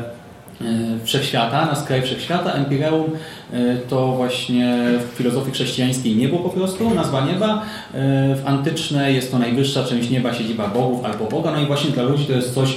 [1.03, 2.53] wszechświata, na skraj wszechświata.
[2.53, 3.05] Empireum
[3.53, 7.61] e, to właśnie w filozofii chrześcijańskiej niebo po prostu, nazwa nieba.
[7.93, 11.51] E, W antycznej jest to najwyższa część nieba, siedziba bogów albo Boga.
[11.51, 12.75] No i właśnie dla ludzi to jest coś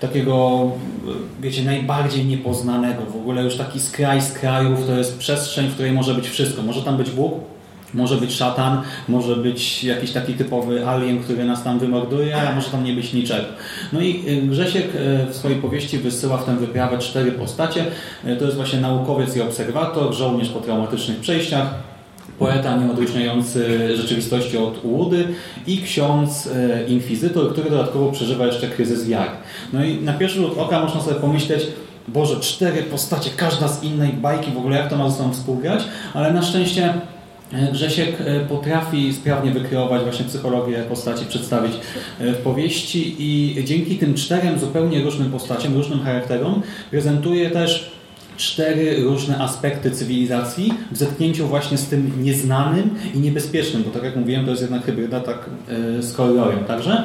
[0.00, 0.62] takiego,
[1.08, 3.02] e, wiecie, najbardziej niepoznanego.
[3.02, 6.62] W ogóle już taki skraj z krajów to jest przestrzeń, w której może być wszystko.
[6.62, 7.34] Może tam być Bóg,
[7.94, 12.70] może być szatan, może być jakiś taki typowy alien, który nas tam wymorduje, a może
[12.70, 13.44] tam nie być niczego.
[13.92, 17.84] No i y, Grzesiek y, w swojej powieści wysyła w tę wyprawę cztery postacie.
[18.26, 21.74] Y, To jest właśnie naukowiec i obserwator, żołnierz po traumatycznych przejściach,
[22.38, 25.28] poeta nieodróżniający rzeczywistości od ułudy
[25.66, 26.48] i ksiądz
[26.88, 29.30] inkwizytor, który dodatkowo przeżywa jeszcze kryzys wiary.
[29.72, 31.66] No i na pierwszy rzut oka można sobie pomyśleć,
[32.08, 35.84] Boże, cztery postacie, każda z innej bajki, w ogóle jak to ma ze sobą współgrać,
[36.14, 36.94] ale na szczęście
[37.72, 41.72] Grzesiek e, potrafi sprawnie wykreować właśnie psychologię postaci, przedstawić
[42.20, 47.90] e, w powieści i dzięki tym czterem zupełnie różnym postaciom, różnym charakterom prezentuje też
[48.36, 54.16] cztery różne aspekty cywilizacji w zetknięciu właśnie z tym nieznanym i niebezpiecznym, bo tak jak
[54.16, 55.50] mówiłem, to jest jednak hybryda tak
[55.98, 57.04] e, z kolorem także.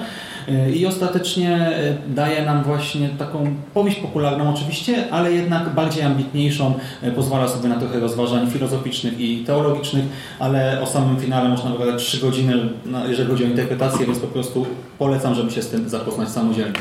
[0.75, 7.11] I ostatecznie e, daje nam właśnie taką powieść popularną oczywiście, ale jednak bardziej ambitniejszą, e,
[7.11, 10.05] pozwala sobie na trochę rozważań filozoficznych i teologicznych,
[10.39, 12.53] ale o samym finale można wygadać 3 godziny,
[12.85, 14.65] no, jeżeli chodzi o interpretację, więc po prostu
[14.99, 16.73] polecam, żeby się z tym zapoznać samodzielnie.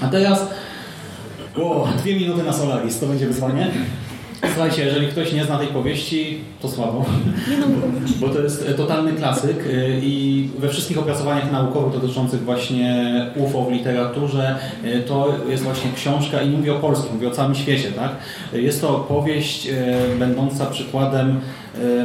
[0.00, 0.46] A teraz
[1.56, 3.70] o, dwie minuty na Solaris, to będzie wyzwanie.
[4.40, 7.04] Słuchajcie, jeżeli ktoś nie zna tej powieści, to słabo.
[8.20, 13.64] Bo to jest e, totalny klasyk e, i we wszystkich opracowaniach naukowych dotyczących właśnie UFO
[13.64, 17.54] w literaturze e, to jest właśnie książka i nie mówię o polskim, mówię o całym
[17.54, 18.10] świecie, tak?
[18.52, 19.68] Jest to powieść
[20.18, 21.40] będąca przykładem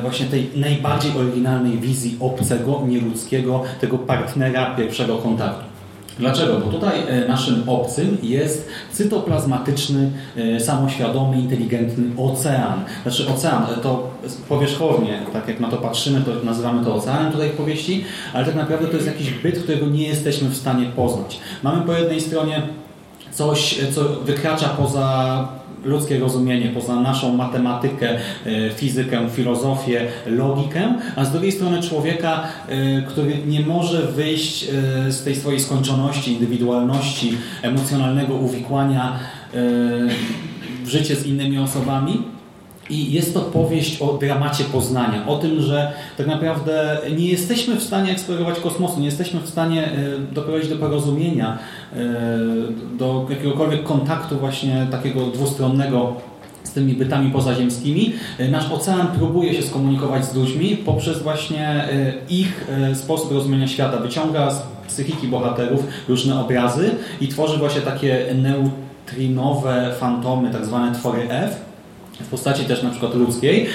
[0.01, 5.72] właśnie tej najbardziej oryginalnej wizji obcego, nieludzkiego, tego partnera pierwszego kontaktu.
[6.19, 6.59] Dlaczego?
[6.59, 12.83] Bo tutaj e, naszym obcym jest cytoplazmatyczny, e, samoświadomy, inteligentny ocean.
[13.03, 14.09] Znaczy ocean e, to
[14.49, 18.55] powierzchownie, tak jak na to patrzymy, to nazywamy to oceanem tutaj w powieści, ale tak
[18.55, 21.39] naprawdę to jest jakiś byt, którego nie jesteśmy w stanie poznać.
[21.63, 22.61] Mamy po jednej stronie
[23.31, 25.47] coś, co wykracza poza
[25.85, 28.09] ludzkie rozumienie, poza naszą matematykę,
[28.45, 35.11] e, fizykę, filozofię, logikę, a z drugiej strony człowieka, e, który nie może wyjść e,
[35.11, 39.19] z tej swojej skończoności, indywidualności, emocjonalnego uwikłania
[40.83, 42.21] w życie z innymi osobami.
[42.89, 47.83] I jest to powieść o dramacie poznania, o tym, że tak naprawdę nie jesteśmy w
[47.83, 49.89] stanie eksplorować kosmosu, nie jesteśmy w stanie
[50.31, 51.59] doprowadzić do porozumienia,
[52.97, 56.15] do jakiegokolwiek kontaktu właśnie takiego dwustronnego
[56.63, 58.13] z tymi bytami pozaziemskimi.
[58.39, 63.67] E, nasz ocean próbuje się skomunikować z ludźmi poprzez właśnie e, ich e, sposób rozumienia
[63.67, 63.97] świata.
[63.97, 66.91] Wyciąga z psychiki bohaterów różne obrazy
[67.21, 71.61] i tworzy właśnie takie neutrinowe fantomy, tak zwane twory F,
[72.21, 73.67] w postaci też na przykład ludzkiej,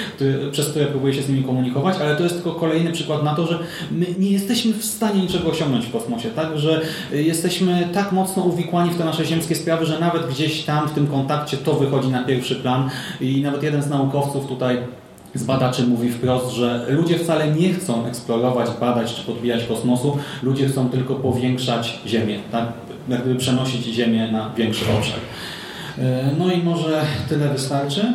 [0.51, 3.47] przez które próbuje się z nimi komunikować, ale to jest tylko kolejny przykład na to,
[3.47, 3.59] że
[3.91, 6.59] my nie jesteśmy w stanie niczego osiągnąć w kosmosie, tak?
[6.59, 6.81] Że
[7.11, 11.07] jesteśmy tak mocno uwikłani w te nasze ziemskie sprawy, że nawet gdzieś tam w tym
[11.07, 12.89] kontakcie to wychodzi na pierwszy plan
[13.21, 14.77] i nawet jeden z naukowców tutaj
[15.35, 20.67] z badaczy mówi wprost, że ludzie wcale nie chcą eksplorować, badać czy podbijać kosmosu, ludzie
[20.67, 22.65] chcą tylko powiększać Ziemię, tak?
[23.09, 25.19] Jakby przenosić Ziemię na większy obszar.
[25.97, 28.13] E, no i może tyle wystarczy.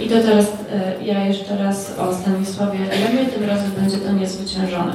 [0.00, 4.92] I to teraz e, ja jeszcze raz o Stanisławie Lemie, tym razem będzie to niezwyciężone.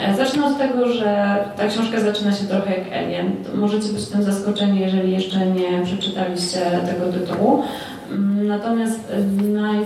[0.00, 3.32] E, zacznę od tego, że ta książka zaczyna się trochę jak Alien.
[3.54, 7.62] Możecie być tym zaskoczeni, jeżeli jeszcze nie przeczytaliście tego tytułu.
[8.10, 9.76] Mm, natomiast naj,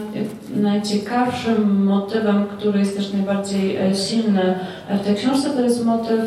[0.57, 4.59] najciekawszym motywem, który jest też najbardziej silny
[4.89, 6.21] w tej książce, to jest motyw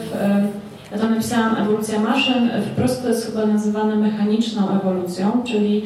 [0.92, 5.84] ja tam napisałam ewolucja maszyn, wprost to jest chyba nazywane mechaniczną ewolucją, czyli,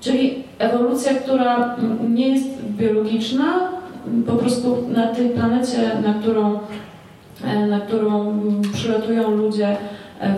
[0.00, 1.76] czyli ewolucja, która
[2.08, 3.44] nie jest biologiczna,
[4.26, 6.58] po prostu na tej planecie, na którą,
[7.44, 8.40] e, na którą
[8.72, 9.76] przylatują ludzie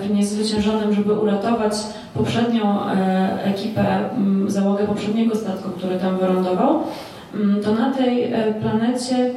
[0.01, 1.73] w niezwyciężonym, żeby uratować
[2.15, 4.11] poprzednią e, ekipę,
[4.47, 6.83] załogę poprzedniego statku, który tam wylądował,
[7.65, 9.31] to na tej e, planecie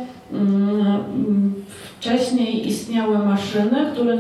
[2.00, 4.18] Wcześniej istniały maszyny, które,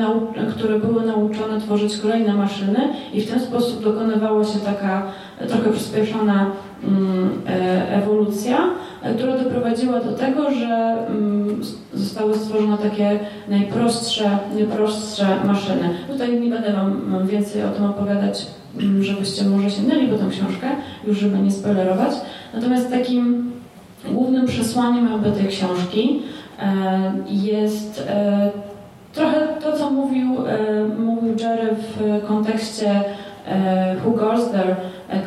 [0.49, 5.11] które były nauczone tworzyć kolejne maszyny i w ten sposób dokonywała się taka
[5.47, 6.51] trochę przyspieszona
[6.83, 8.57] mm, e, ewolucja,
[9.17, 11.61] która doprowadziła do tego, że mm,
[11.93, 15.89] zostały stworzone takie najprostsze, najprostsze maszyny.
[16.07, 18.47] Tutaj nie będę Wam więcej o tym opowiadać,
[18.79, 20.67] mm, żebyście może sięgnęli po tę książkę,
[21.07, 22.11] już żeby nie spoilerować.
[22.53, 23.51] Natomiast takim
[24.11, 26.21] głównym przesłaniem jakby tej książki
[26.59, 28.51] E, jest e,
[29.13, 30.35] trochę to, co mówił,
[30.97, 33.01] mówił Jerry w kontekście
[34.05, 34.75] Who Goes There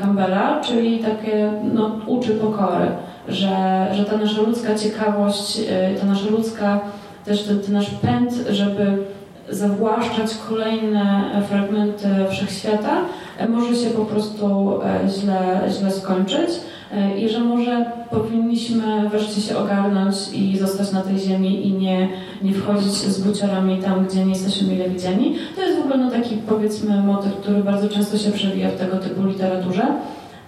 [0.01, 2.87] Campbella, czyli takie no, uczy pokory,
[3.29, 5.61] że, że ta nasza ludzka ciekawość,
[6.01, 6.81] ta nasza ludzka,
[7.25, 8.99] też ten, ten nasz pęd, żeby
[9.51, 12.97] zawłaszczać kolejne fragmenty wszechświata,
[13.49, 16.51] może się po prostu źle, źle skończyć.
[16.93, 22.09] E, i że może powinniśmy wreszcie się ogarnąć i zostać na tej ziemi i nie,
[22.43, 25.35] nie wchodzić z buciorami tam, gdzie nie jesteśmy mile widziani.
[25.57, 28.97] To jest w ogóle no, taki powiedzmy motyw, który bardzo często się przewija w tego
[28.97, 29.87] typu literaturze.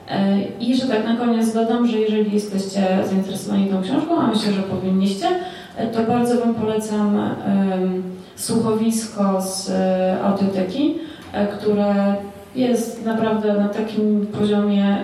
[0.08, 4.52] E, I jeszcze tak na koniec dodam, że jeżeli jesteście zainteresowani tą książką, a myślę,
[4.52, 5.26] że powinniście,
[5.76, 8.02] e, to bardzo Wam polecam um,
[8.36, 9.70] słuchowisko z
[10.22, 10.94] audioteki,
[11.58, 12.16] które
[12.54, 14.96] jest naprawdę na takim poziomie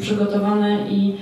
[0.00, 1.16] przygotowane i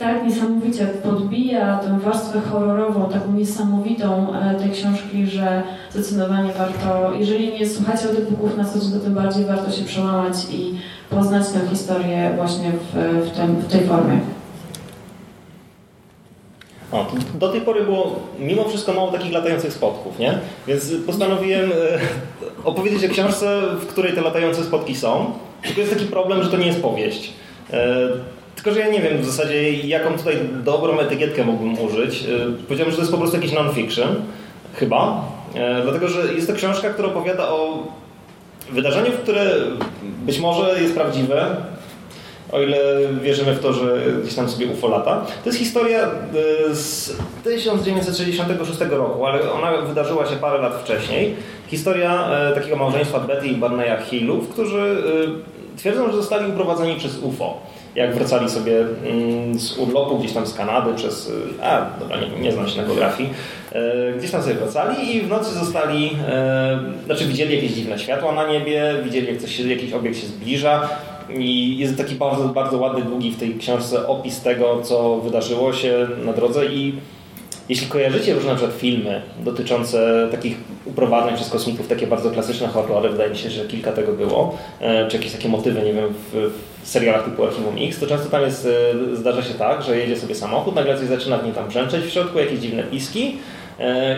[0.00, 7.52] tak niesamowicie podbija tę warstwę horrorową, taką niesamowitą e, tej książki, że zdecydowanie warto, jeżeli
[7.52, 10.74] nie słuchacie audiobooków na co to tym bardziej warto się przełamać i
[11.10, 14.20] poznać tę historię właśnie w, w, tym, w tej formie.
[16.92, 20.38] O, do tej pory było mimo wszystko mało takich latających spotków, nie?
[20.66, 21.74] Więc postanowiłem e,
[22.64, 25.32] opowiedzieć o książce, w której te latające spotki są.
[25.62, 27.32] Tylko jest taki problem, że to nie jest powieść.
[27.72, 28.08] E,
[28.54, 32.22] tylko, że ja nie wiem w zasadzie, jaką tutaj dobrą etykietkę mógłbym użyć.
[32.22, 32.28] E,
[32.68, 34.14] powiedziałem, że to jest po prostu jakiś non-fiction.
[34.74, 35.24] Chyba.
[35.82, 37.82] Dlatego, że jest to książka, która opowiada o
[38.72, 39.50] wydarzeniu, które
[40.02, 41.56] być może jest prawdziwe,
[42.52, 42.78] o ile
[43.22, 45.26] wierzymy w to, że gdzieś tam sobie UFO lata.
[45.44, 51.34] To jest historia e, z 1966 roku, ale ona wydarzyła się parę lat wcześniej.
[51.68, 55.04] Historia e, takiego małżeństwa Betty i Barneya Hillów, którzy
[55.76, 57.60] e, twierdzą, że zostali uprowadzeni przez UFO.
[57.94, 61.32] Jak wracali sobie mm, z urlopu gdzieś tam z Kanady przez...
[61.62, 63.30] A, dobra, nie, nie znam się na geografii.
[64.18, 66.16] Gdzieś tam sobie wracali i w nocy zostali...
[67.06, 70.88] Znaczy widzieli jakieś dziwne światła na niebie, widzieli jak coś, jakiś obiekt się zbliża
[71.38, 76.08] i jest taki bardzo, bardzo ładny, długi w tej książce opis tego, co wydarzyło się
[76.24, 76.66] na drodze.
[76.66, 76.94] I
[77.68, 83.08] jeśli kojarzycie różne na przykład filmy dotyczące takich uprowadzeń przez kosmitów, takie bardzo klasyczne horrory,
[83.08, 86.50] wydaje mi się, że kilka tego było, e, czy jakieś takie motywy, nie wiem, w,
[86.82, 88.68] serialach typu Archiwum X, to często tam jest,
[89.12, 92.04] e, zdarza się tak, że jedzie sobie samochód, nagle coś zaczyna w nim tam brzęczeć
[92.04, 93.36] w środku, jakieś dziwne piski,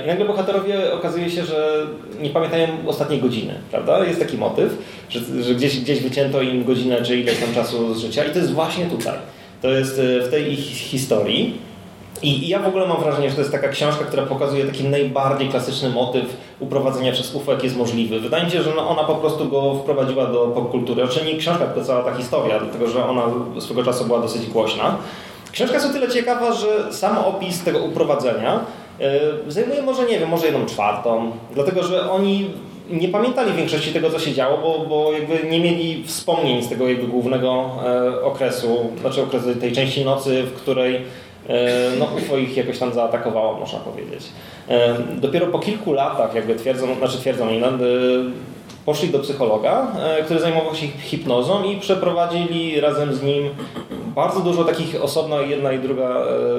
[0.04, 1.86] I nagle bohaterowie okazuje się, że
[2.20, 4.04] nie pamiętają ostatniej godziny, prawda?
[4.04, 7.98] Jest taki motyw, że, że gdzieś, gdzieś wycięto im godzinę czy ileś tam czasu z
[7.98, 9.14] życia i to jest właśnie tutaj.
[9.62, 11.58] To jest e, w tej ich historii.
[12.22, 15.48] I, ja w ogóle mam wrażenie, że to jest taka książka, która pokazuje taki najbardziej
[15.48, 16.24] klasyczny motyw
[16.60, 18.20] uprowadzenia przez UFO, jaki jest możliwy.
[18.20, 21.06] Wydaje mi się, że no ona po prostu go wprowadziła do popkultury.
[21.06, 23.22] Znaczy nie książka, tylko cała ta historia, dlatego że ona
[23.60, 24.96] swego czasu była dosyć głośna.
[25.52, 28.60] Książka jest o tyle ciekawa, że sam opis tego uprowadzenia
[29.48, 32.50] zajmuje może, nie wiem, może jedną czwartą, dlatego że oni
[32.90, 36.88] nie pamiętali większości tego, co się działo, bo, bo jakby nie mieli wspomnień z tego
[36.88, 41.00] jakby głównego e, okresu, znaczy okresu tej części nocy, w której e,
[41.98, 44.22] no, UFO ich jakoś tam zaatakowało, można powiedzieć.
[44.68, 47.61] E, dopiero po kilku latach, jakby twierdzą, znaczy twierdzą e,
[48.85, 53.51] poszli do psychologa, e, który zajmował się hipnozą i przeprowadzili razem z nim
[54.14, 56.09] bardzo dużo takich osobno, jedna i druga,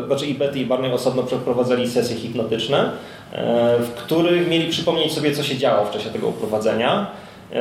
[0.02, 2.92] e, znaczy i Betty i Barney osobno przeprowadzali sesje hipnotyczne,
[3.32, 7.08] e, w których mieli przypomnieć sobie, co się działo w czasie tego uprowadzenia.
[7.54, 7.60] E,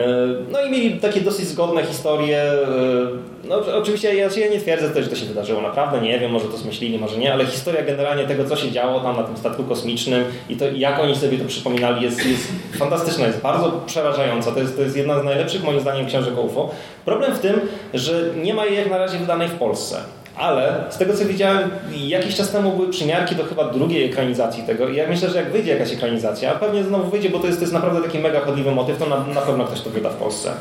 [0.53, 2.43] No i mieli takie dosyć zgodne historie.
[2.43, 6.45] e, No, oczywiście ja, ja nie twierdzę że to się wydarzyło naprawdę, nie wiem, może
[6.49, 9.65] to zmyślili, może nie, ale historia generalnie tego, co się działo tam na tym statku
[9.65, 14.53] kosmicznym i to jak oni sobie to przypominali jest, jest fantastyczna, jest bardzo przerażająca.
[14.53, 16.71] To jest, to jest jedna z najlepszych moim zdaniem książek UFO.
[17.05, 17.61] Problem w tym,
[17.95, 19.97] że nie ma jej jak na razie wydanej w Polsce.
[20.37, 24.89] Ale z tego co widziałem, jakiś czas temu były przymiarki do chyba drugiej ekranizacji tego
[24.89, 27.59] i ja myślę, że jak wyjdzie jakaś ekranizacja, a pewnie znowu wyjdzie, bo to jest,
[27.59, 30.17] to jest naprawdę taki mega chodliwy motyw, to na, na pewno ktoś to wyda w
[30.17, 30.53] Polsce.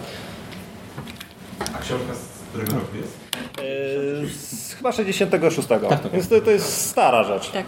[1.59, 3.17] A książka z którego roku jest?
[4.21, 5.67] Yy, z chyba 66.
[5.67, 6.11] Tak, tak.
[6.13, 7.51] Więc to, to jest stara rzecz.
[7.51, 7.65] Tak.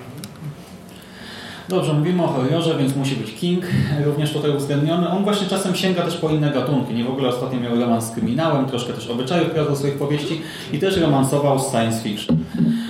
[1.70, 3.66] Dobrze, mówimy o horrorze, więc musi być King
[4.06, 5.10] również tutaj uwzględniony.
[5.10, 6.94] On właśnie czasem sięga też po inne gatunki.
[6.94, 10.42] Nie w ogóle ostatnio miał romans z kryminałem, troszkę też obyczajów wprowadzał swoich powieści
[10.74, 12.38] i też romansował z science fiction.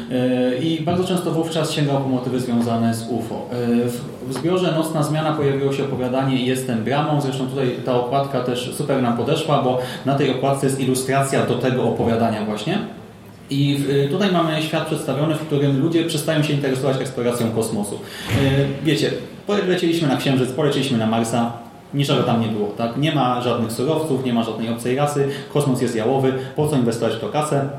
[0.10, 3.50] Yy, I bardzo często wówczas sięgał po motywy związane z UFO.
[3.86, 7.22] W w zbiorze Nocna Zmiana pojawiło się opowiadanie Jestem bramą.
[7.22, 11.56] Zresztą tutaj ta okładka też super nam podeszła, bo na tej okładce jest ilustracja do
[11.56, 12.80] tego opowiadania właśnie.
[13.50, 18.00] I w- tutaj mamy świat przedstawiony, w którym ludzie przestają się interesować eksploracją kosmosu.
[18.44, 19.12] Yy, Wiecie,
[19.48, 21.52] polecieliśmy na Księżyc, polecieliśmy na Marsa,
[21.94, 22.68] niczego tam nie było.
[22.68, 22.98] Tak?
[22.98, 27.16] Nie ma żadnych surowców, nie ma żadnej obcej rasy, kosmos jest jałowy, po co inwestować
[27.16, 27.70] w to kasę?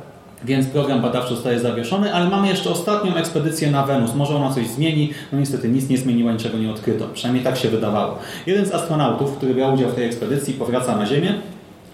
[0.45, 4.15] Więc program badawczy zostaje zawieszony, ale mamy jeszcze ostatnią ekspedycję na Wenus.
[4.15, 5.11] Może ona coś zmieni?
[5.33, 7.05] No niestety nic nie zmieniła, niczego nie odkryto.
[7.15, 8.19] Przynajmniej tak się wydawało.
[8.47, 11.35] Jeden z astronautów, który brał udział w tej ekspedycji, powraca na Ziemię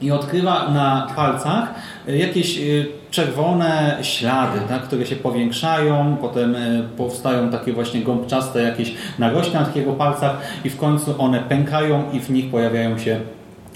[0.02, 1.74] i odkrywa na palcach
[2.08, 8.62] y, jakieś y, czerwone ślady, tak, które się powiększają, potem y, powstają takie właśnie gąbczaste
[8.62, 13.20] jakieś narośla na takich palcach i w końcu one pękają i w nich pojawiają się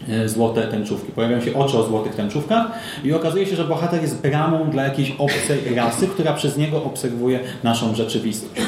[0.09, 1.13] e, złote tęczówki.
[1.13, 2.67] Pojawiają się oczy o złotych tęczówkach
[3.05, 7.41] i okazuje się, że bohater jest bramą dla jakiejś obcej rasy, która przez niego obserwuje
[7.63, 8.63] naszą rzeczywistość.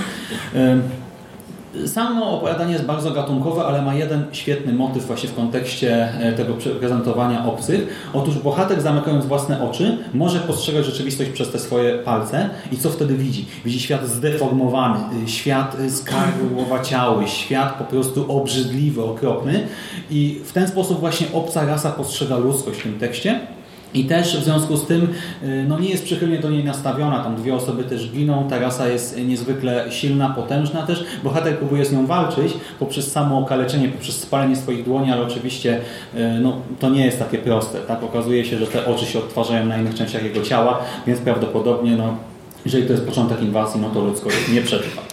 [1.86, 6.54] Samo opowiadanie jest bardzo gatunkowe, ale ma jeden świetny motyw właśnie w kontekście e, tego
[6.80, 8.10] prezentowania obcych.
[8.12, 13.14] Otóż bohater zamykając własne oczy może postrzegać rzeczywistość przez te swoje palce i co wtedy
[13.14, 13.46] widzi?
[13.64, 19.66] Widzi świat zdeformowany, y, świat y, skarłowaciały, świat po prostu obrzydliwy, okropny
[20.10, 23.55] i w ten sposób właśnie obca rasa postrzega ludzkość w tym tekście.
[23.94, 25.08] I też w związku z tym
[25.42, 27.24] y, no nie jest przychylnie do niej nastawiona.
[27.24, 28.46] Tam dwie osoby też giną.
[28.50, 31.04] Ta rasa jest niezwykle silna, potężna też.
[31.24, 35.80] Bohater próbuje z nią walczyć poprzez samo okaleczenie, poprzez spalenie swoich dłoni, ale oczywiście
[36.14, 37.78] y, no, to nie jest takie proste.
[37.78, 38.02] Tak?
[38.02, 42.16] Okazuje się, że te oczy się odtwarzają na innych częściach jego ciała, więc prawdopodobnie no,
[42.64, 45.05] jeżeli to jest początek inwazji, no to ludzkość nie przetrwa.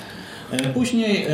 [0.53, 1.29] E, Później e,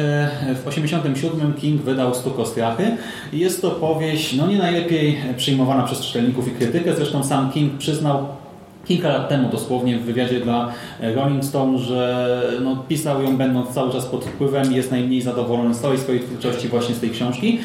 [0.55, 2.97] w 1987 King wydał Stuk Ostrachy.
[3.33, 6.95] Jest to powieść no nie najlepiej przyjmowana przez czytelników i krytykę.
[6.95, 8.27] Zresztą sam King przyznał
[8.85, 10.71] kilka lat temu dosłownie w wywiadzie dla
[11.15, 15.79] Rolling Stone, że no, pisał ją będąc cały czas pod wpływem jest najmniej zadowolony z
[15.79, 17.59] całej swojej twórczości właśnie z tej książki.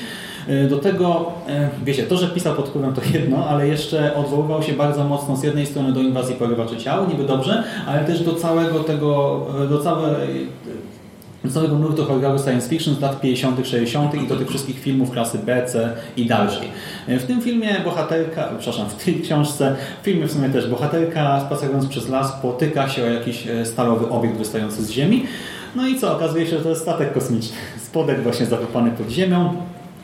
[0.48, 4.62] E, Do tego, e, wiecie, to, że pisał pod wpływem to jedno, ale jeszcze odwoływał
[4.62, 8.34] się bardzo mocno z jednej strony do inwazji porywaczy ciał, niby dobrze, ale też do
[8.34, 10.46] całego tego, e, do całej
[11.44, 14.14] do całego nurtu horroru science fiction z lat 50., 60.
[14.14, 16.68] i do tych wszystkich filmów klasy B, C i dalszej.
[17.08, 21.86] W tym filmie bohaterka, przepraszam, w tej książce, w filmie w sumie też bohaterka spacerując
[21.86, 25.26] przez las potyka się o jakiś e, stalowy obiekt wystający z ziemi.
[25.76, 26.16] No i co?
[26.16, 27.56] Okazuje się, że to jest statek kosmiczny.
[27.86, 29.54] Spodek właśnie zakopany pod ziemią.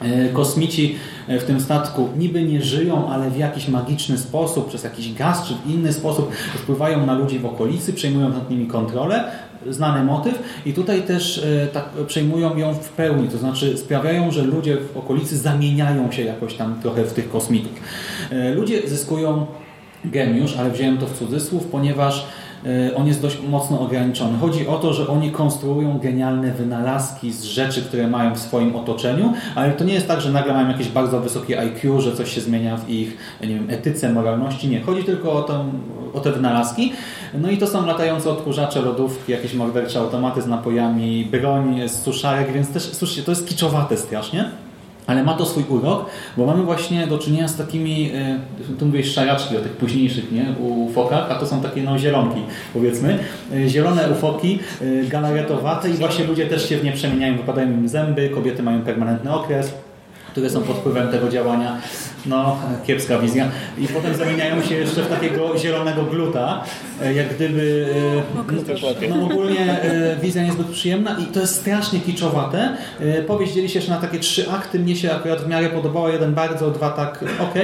[0.02, 0.96] E, Kosmici
[1.28, 5.54] w tym statku niby nie żyją, ale w jakiś magiczny sposób, przez jakiś gaz czy
[5.54, 9.24] w inny sposób wpływają na ludzi w okolicy, przejmują nad nimi kontrolę.
[9.68, 14.42] Znany motyw i tutaj też e, tak przejmują ją w pełni, to znaczy sprawiają, że
[14.42, 17.72] ludzie w okolicy zamieniają się jakoś tam trochę w tych kosmitów.
[18.30, 19.46] E, Ludzie zyskują
[20.04, 22.26] geniusz, ale wziąłem to w cudzysłów, ponieważ
[22.96, 24.38] on jest dość mocno ograniczony.
[24.38, 29.32] Chodzi o to, że oni konstruują genialne wynalazki z rzeczy, które mają w swoim otoczeniu,
[29.54, 32.40] ale to nie jest tak, że nagle mają jakieś bardzo wysokie IQ, że coś się
[32.40, 34.68] zmienia w ich nie wiem, etyce, moralności.
[34.68, 34.80] Nie.
[34.80, 35.64] Chodzi tylko o, tą,
[36.14, 36.92] o te wynalazki.
[37.34, 42.52] No i to są latające odkurzacze, lodówki, jakieś mordercze automaty z napojami, broń z suszarek,
[42.52, 44.50] więc też, słyszcie, to jest kiczowate strasznie.
[45.10, 46.06] Ale ma to swój urok,
[46.36, 48.38] bo mamy właśnie do czynienia z takimi, e,
[48.78, 52.40] tu mówisz szaraczki o tych późniejszych, nie, u fokach, a to są takie no zielonki,
[52.72, 53.18] powiedzmy.
[53.54, 57.88] E, Zielone ufoki, e, galaretowate i właśnie ludzie też się w nie przemieniają, wypadają im
[57.88, 59.72] zęby, kobiety mają permanentny okres,
[60.30, 61.76] które są pod wpływem tego działania.
[62.26, 63.48] No, kiepska wizja.
[63.78, 66.64] I potem zamieniają się jeszcze w takiego zielonego gluta,
[67.02, 67.86] e, jak gdyby...
[68.38, 68.38] e,
[69.08, 72.76] No ogólnie e, wizja niezbyt przyjemna i to jest strasznie kiczowate.
[73.26, 74.78] Powieść dzieli się jeszcze na takie trzy akty.
[74.78, 76.08] Mnie się akurat w miarę podobało.
[76.08, 77.54] Jeden bardzo, dwa tak ok.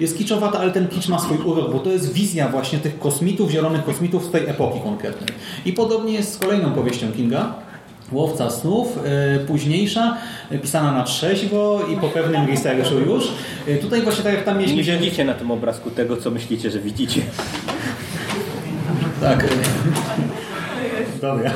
[0.00, 3.50] Jest kiczowata, ale ten kicz ma swój urok, bo to jest wizja właśnie tych kosmitów,
[3.50, 5.28] zielonych kosmitów z tej epoki konkretnej.
[5.64, 7.54] I podobnie jest z kolejną powieścią Kinga.
[8.12, 10.16] Łowca snów, e, późniejsza,
[10.50, 13.24] e, pisana na trzeźwo i po pewnym researchu już.
[13.68, 14.92] E, Tutaj właśnie tak jak tam mieliśmy...
[14.92, 17.20] Nie widzicie na tym obrazku tego, co myślicie, że widzicie.
[19.20, 19.48] Tak.
[21.20, 21.50] Dobra,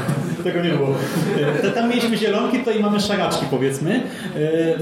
[0.45, 0.89] tego nie było.
[1.75, 4.03] Tam mieliśmy zielonki, tutaj mamy szaraczki powiedzmy.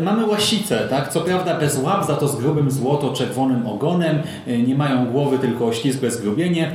[0.02, 1.12] Mamy łasicę, tak?
[1.12, 4.22] Co prawda bez łap, za to z grubym złoto-czerwonym ogonem.
[4.66, 6.72] Nie mają głowy, tylko ślizgłe zgrubienie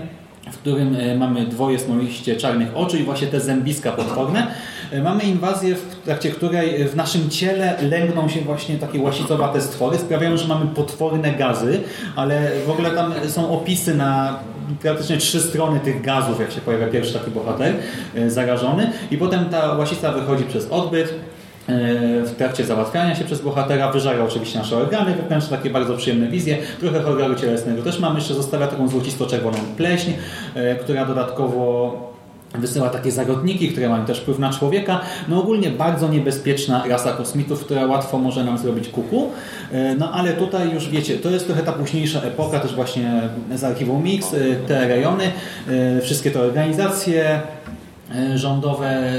[0.52, 4.48] w którym mamy dwoje smoliście czarnych oczu i właśnie te zębiska potworne.
[4.92, 9.98] E, Mamy inwazję, w trakcie której w naszym ciele lęgną się właśnie takie łasicowate stwory.
[9.98, 11.80] Sprawiają, że mamy potworne gazy,
[12.16, 14.40] ale w ogóle tam są opisy na
[14.82, 17.76] praktycznie trzy strony tych gazów, jak się pojawia pierwszy taki bohater
[18.16, 21.14] e, zarażony i potem ta łasica wychodzi przez odbyt e,
[22.24, 26.58] w trakcie załatwiania się przez bohatera, wyżara oczywiście nasze organy wewnętrzne, takie bardzo przyjemne wizje,
[26.80, 30.12] trochę horroru cielesnego też mamy, jeszcze zostawia taką złocisto-czerwoną pleśń,
[30.56, 32.09] e, która dodatkowo
[32.56, 35.02] wysyła takie zarodniki, które mają też wpływ na człowieka.
[35.28, 39.32] No ogólnie bardzo niebezpieczna rasa kosmitów, która łatwo może nam zrobić kuku.
[39.72, 43.64] E, No ale tutaj już wiecie, to jest trochę ta późniejsza epoka, też właśnie z
[43.64, 44.38] archiwum Mix, e,
[44.68, 45.32] te rejony,
[45.68, 47.42] e, wszystkie te organizacje,
[48.36, 49.14] rządowe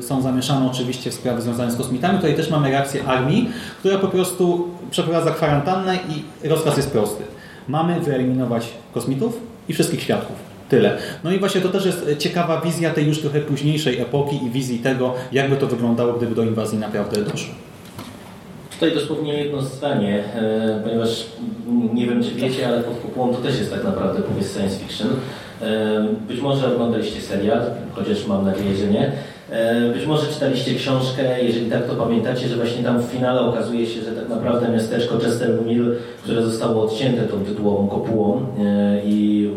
[0.00, 2.16] są zamieszane oczywiście w sprawy związane z kosmitami.
[2.16, 5.98] Tutaj też mamy reakcję armii, która po prostu przeprowadza kwarantannę
[6.42, 7.24] i rozkaz jest prosty.
[7.68, 10.43] Mamy wyeliminować kosmitów i wszystkich świadków.
[10.68, 10.96] Tyle.
[11.24, 14.78] No i właśnie to też jest ciekawa wizja tej już trochę późniejszej epoki i wizji
[14.78, 17.54] tego, jakby to wyglądało, gdyby do inwazji naprawdę doszło.
[18.70, 21.26] Tutaj dosłownie jedno zdanie, e, ponieważ
[21.94, 25.08] nie wiem czy wiecie, ale pod kupułą to też jest tak naprawdę powieść science fiction.
[25.62, 27.60] E, Być może oglądaliście serial,
[27.92, 29.12] chociaż mam nadzieję, że nie.
[29.50, 33.86] E, Być może czytaliście książkę, jeżeli tak to pamiętacie, że właśnie tam w finale okazuje
[33.86, 39.50] się, że tak naprawdę miasteczko Chester Mill, które zostało odcięte tą tytułową kopułą e, i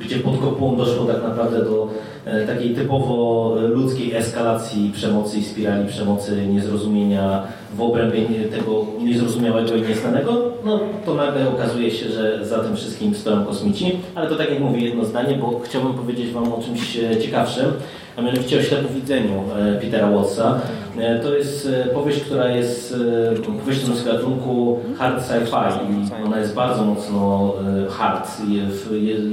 [0.00, 1.88] gdzie pod kopułą doszło tak naprawdę do
[2.24, 7.42] e, takiej typowo ludzkiej eskalacji przemocy i spirali przemocy, niezrozumienia
[7.76, 8.22] w obrębie
[8.56, 10.32] tego niezrozumiałego i nieznanego,
[10.64, 13.98] no to nagle okazuje się, że za tym wszystkim stoją kosmici.
[14.14, 17.66] Ale to tak jak mówię, jedno zdanie, bo chciałbym powiedzieć Wam o czymś e, ciekawszym,
[18.16, 20.60] a mianowicie o ślepowidzeniu e, Petera Wattsa.
[20.98, 22.94] E, To jest powieść, która jest
[23.60, 25.72] powieścią z gatunku hard sci-fi
[26.20, 27.52] i ona jest bardzo mocno
[27.90, 28.28] hard,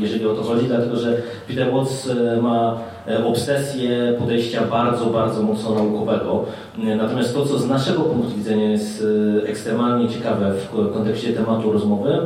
[0.02, 1.18] jeżeli o to chodzi, dlatego że
[1.48, 2.10] Peter Watts
[2.41, 2.78] ma
[3.26, 6.45] obsesję podejścia bardzo, bardzo mocno naukowego.
[6.84, 9.04] E, Natomiast to, co z naszego punktu widzenia jest
[9.43, 12.20] e, ekstremalnie ciekawe w kontekście tematu rozmowy,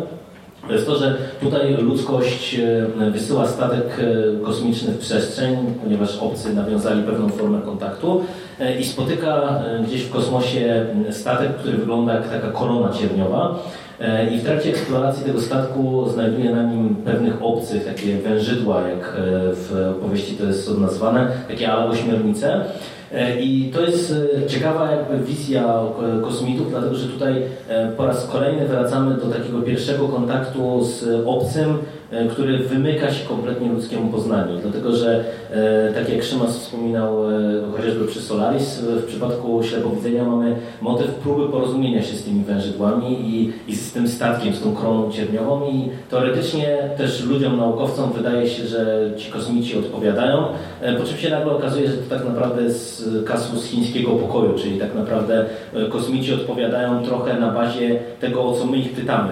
[0.68, 2.56] to jest to, że tutaj ludzkość
[3.00, 8.22] e, wysyła statek e, kosmiczny w przestrzeń, ponieważ obcy nawiązali pewną formę kontaktu
[8.60, 13.60] e, i spotyka e, gdzieś w kosmosie statek, który wygląda jak taka korona cierniowa.
[14.00, 19.00] E, I w trakcie eksploracji tego statku znajduje na nim pewnych obcych, takie wężydła, jak
[19.00, 19.14] e,
[19.54, 22.66] w opowieści to jest nazwane, takie ale ośmiornice.
[23.14, 24.14] E, I to jest
[24.48, 25.80] ciekawa jakby wizja
[26.24, 27.42] kosmitów, dlatego że tutaj
[27.98, 31.78] po raz kolejny wracamy do takiego pierwszego kontaktu z obcym,
[32.32, 34.58] który wymyka się kompletnie ludzkiemu poznaniu.
[34.62, 37.34] Dlatego, że e, tak jak Szymas wspominał e,
[37.78, 43.54] chociażby przy Solaris, w przypadku ślepowidzenia mamy motyw próby porozumienia się z tymi wężydłami i,
[43.68, 48.68] i z tym statkiem, z tą kroną cierniową i teoretycznie też ludziom, naukowcom wydaje się,
[48.68, 50.46] że ci kosmici odpowiadają,
[50.82, 54.80] e, po czym się nagle okazuje, że to tak naprawdę jest kasus chińskiego pokoju, czyli
[54.80, 59.30] tak naprawdę e, kosmici odpowiadają trochę na bazie tego, o co my ich pytamy.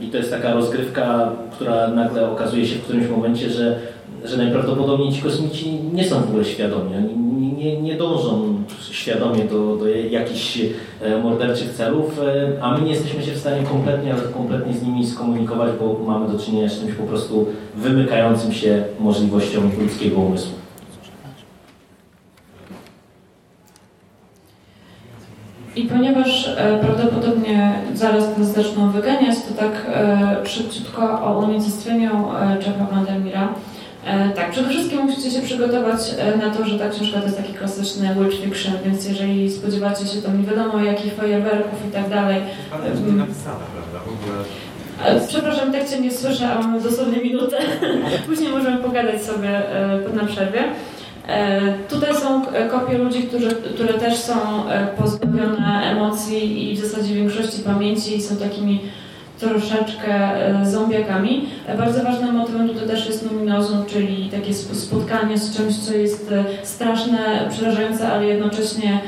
[0.00, 3.78] I to jest taka rozgrywka, która nagle okazuje się w którymś momencie, że,
[4.24, 6.96] że najprawdopodobniej ci kosmici nie są w ogóle świadomi.
[6.96, 7.24] Oni
[7.64, 10.58] nie, nie dążą świadomie do, do jakichś
[11.02, 15.06] e, morderczych celów, e, a my nie jesteśmy się w stanie kompletnie, kompletnie z nimi
[15.06, 17.46] skomunikować, bo mamy do czynienia z czymś po prostu
[17.76, 20.63] wymykającym się możliwościom ludzkiego umysłu.
[25.76, 32.56] I ponieważ e, prawdopodobnie zaraz nas zaczną wyganiać, to tak e, szybciutko o unicestwieniu e,
[32.66, 33.48] Jacka Vandermeera.
[34.04, 37.36] E, tak, przede wszystkim musicie się przygotować e, na to, że ta książka to jest
[37.36, 42.08] taki klasyczny witch fiction, więc jeżeli spodziewacie się tam nie wiadomo jakich fajerwerków i tak
[42.10, 42.36] dalej,
[42.72, 44.10] Ale to nie napisane, prawda?
[44.10, 44.44] W ogóle
[45.02, 47.58] E, Przepraszam, tak Cię nie słyszę, a mamy dosłownie minutę.
[48.26, 50.60] Później możemy pogadać sobie e, na przerwie.
[51.28, 51.60] E,
[51.90, 54.34] Tutaj są e, kopie ludzi, którzy, które też są
[54.68, 58.80] e, pozbawione emocji i w zasadzie większości pamięci i są takimi
[59.40, 60.30] troszeczkę
[60.64, 61.46] zombiakami.
[61.78, 66.30] Bardzo ważnym motywem tutaj też jest numinozum, czyli takie sp- spotkanie z czymś, co jest
[66.62, 67.18] straszne,
[67.50, 68.98] przerażające, ale jednocześnie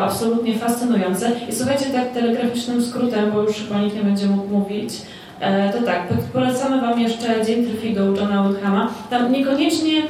[0.00, 1.30] absolutnie fascynujące.
[1.48, 4.90] I słuchajcie, tak telegraficznym skrótem, bo już chyba nikt nie będzie mógł mówić,
[5.72, 8.90] To tak, po- polecamy Wam jeszcze Dzień Tryfidu Johna Wickhama.
[9.10, 10.02] Tam niekoniecznie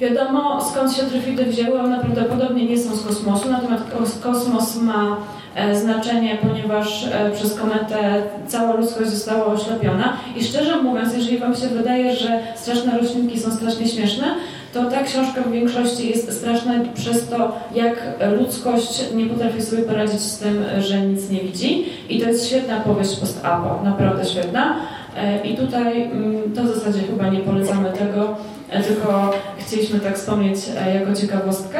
[0.00, 5.16] wiadomo skąd się tryfidy wzięły, one prawdopodobnie nie są z kosmosu, natomiast kos- kosmos ma
[5.54, 11.56] e, znaczenie, ponieważ e, przez kometę cała ludzkość została oślepiona i szczerze mówiąc, jeżeli Wam
[11.56, 14.26] się wydaje, że straszne roślinki są strasznie śmieszne,
[14.74, 17.96] to ta książka w większości jest straszna przez to, jak
[18.38, 21.84] ludzkość nie potrafi sobie poradzić z tym, że nic nie widzi.
[22.08, 24.76] I to jest świetna powieść post-apo, naprawdę świetna.
[25.16, 28.36] E, I tutaj mm, to w zasadzie chyba nie polecamy tego,
[28.70, 31.78] tylko chcieliśmy tak wspomnieć e, jako ciekawostkę.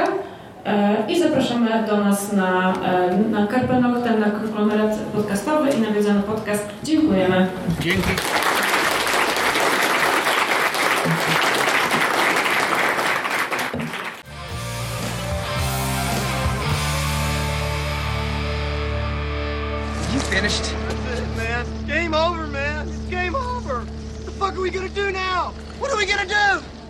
[0.65, 6.23] E, I zapraszamy do nas na, e, na Carpe Noctem, na konglomerat podcastowy i nawiązany
[6.23, 6.65] podcast.
[6.85, 7.47] Dziękujemy.
[7.85, 7.93] You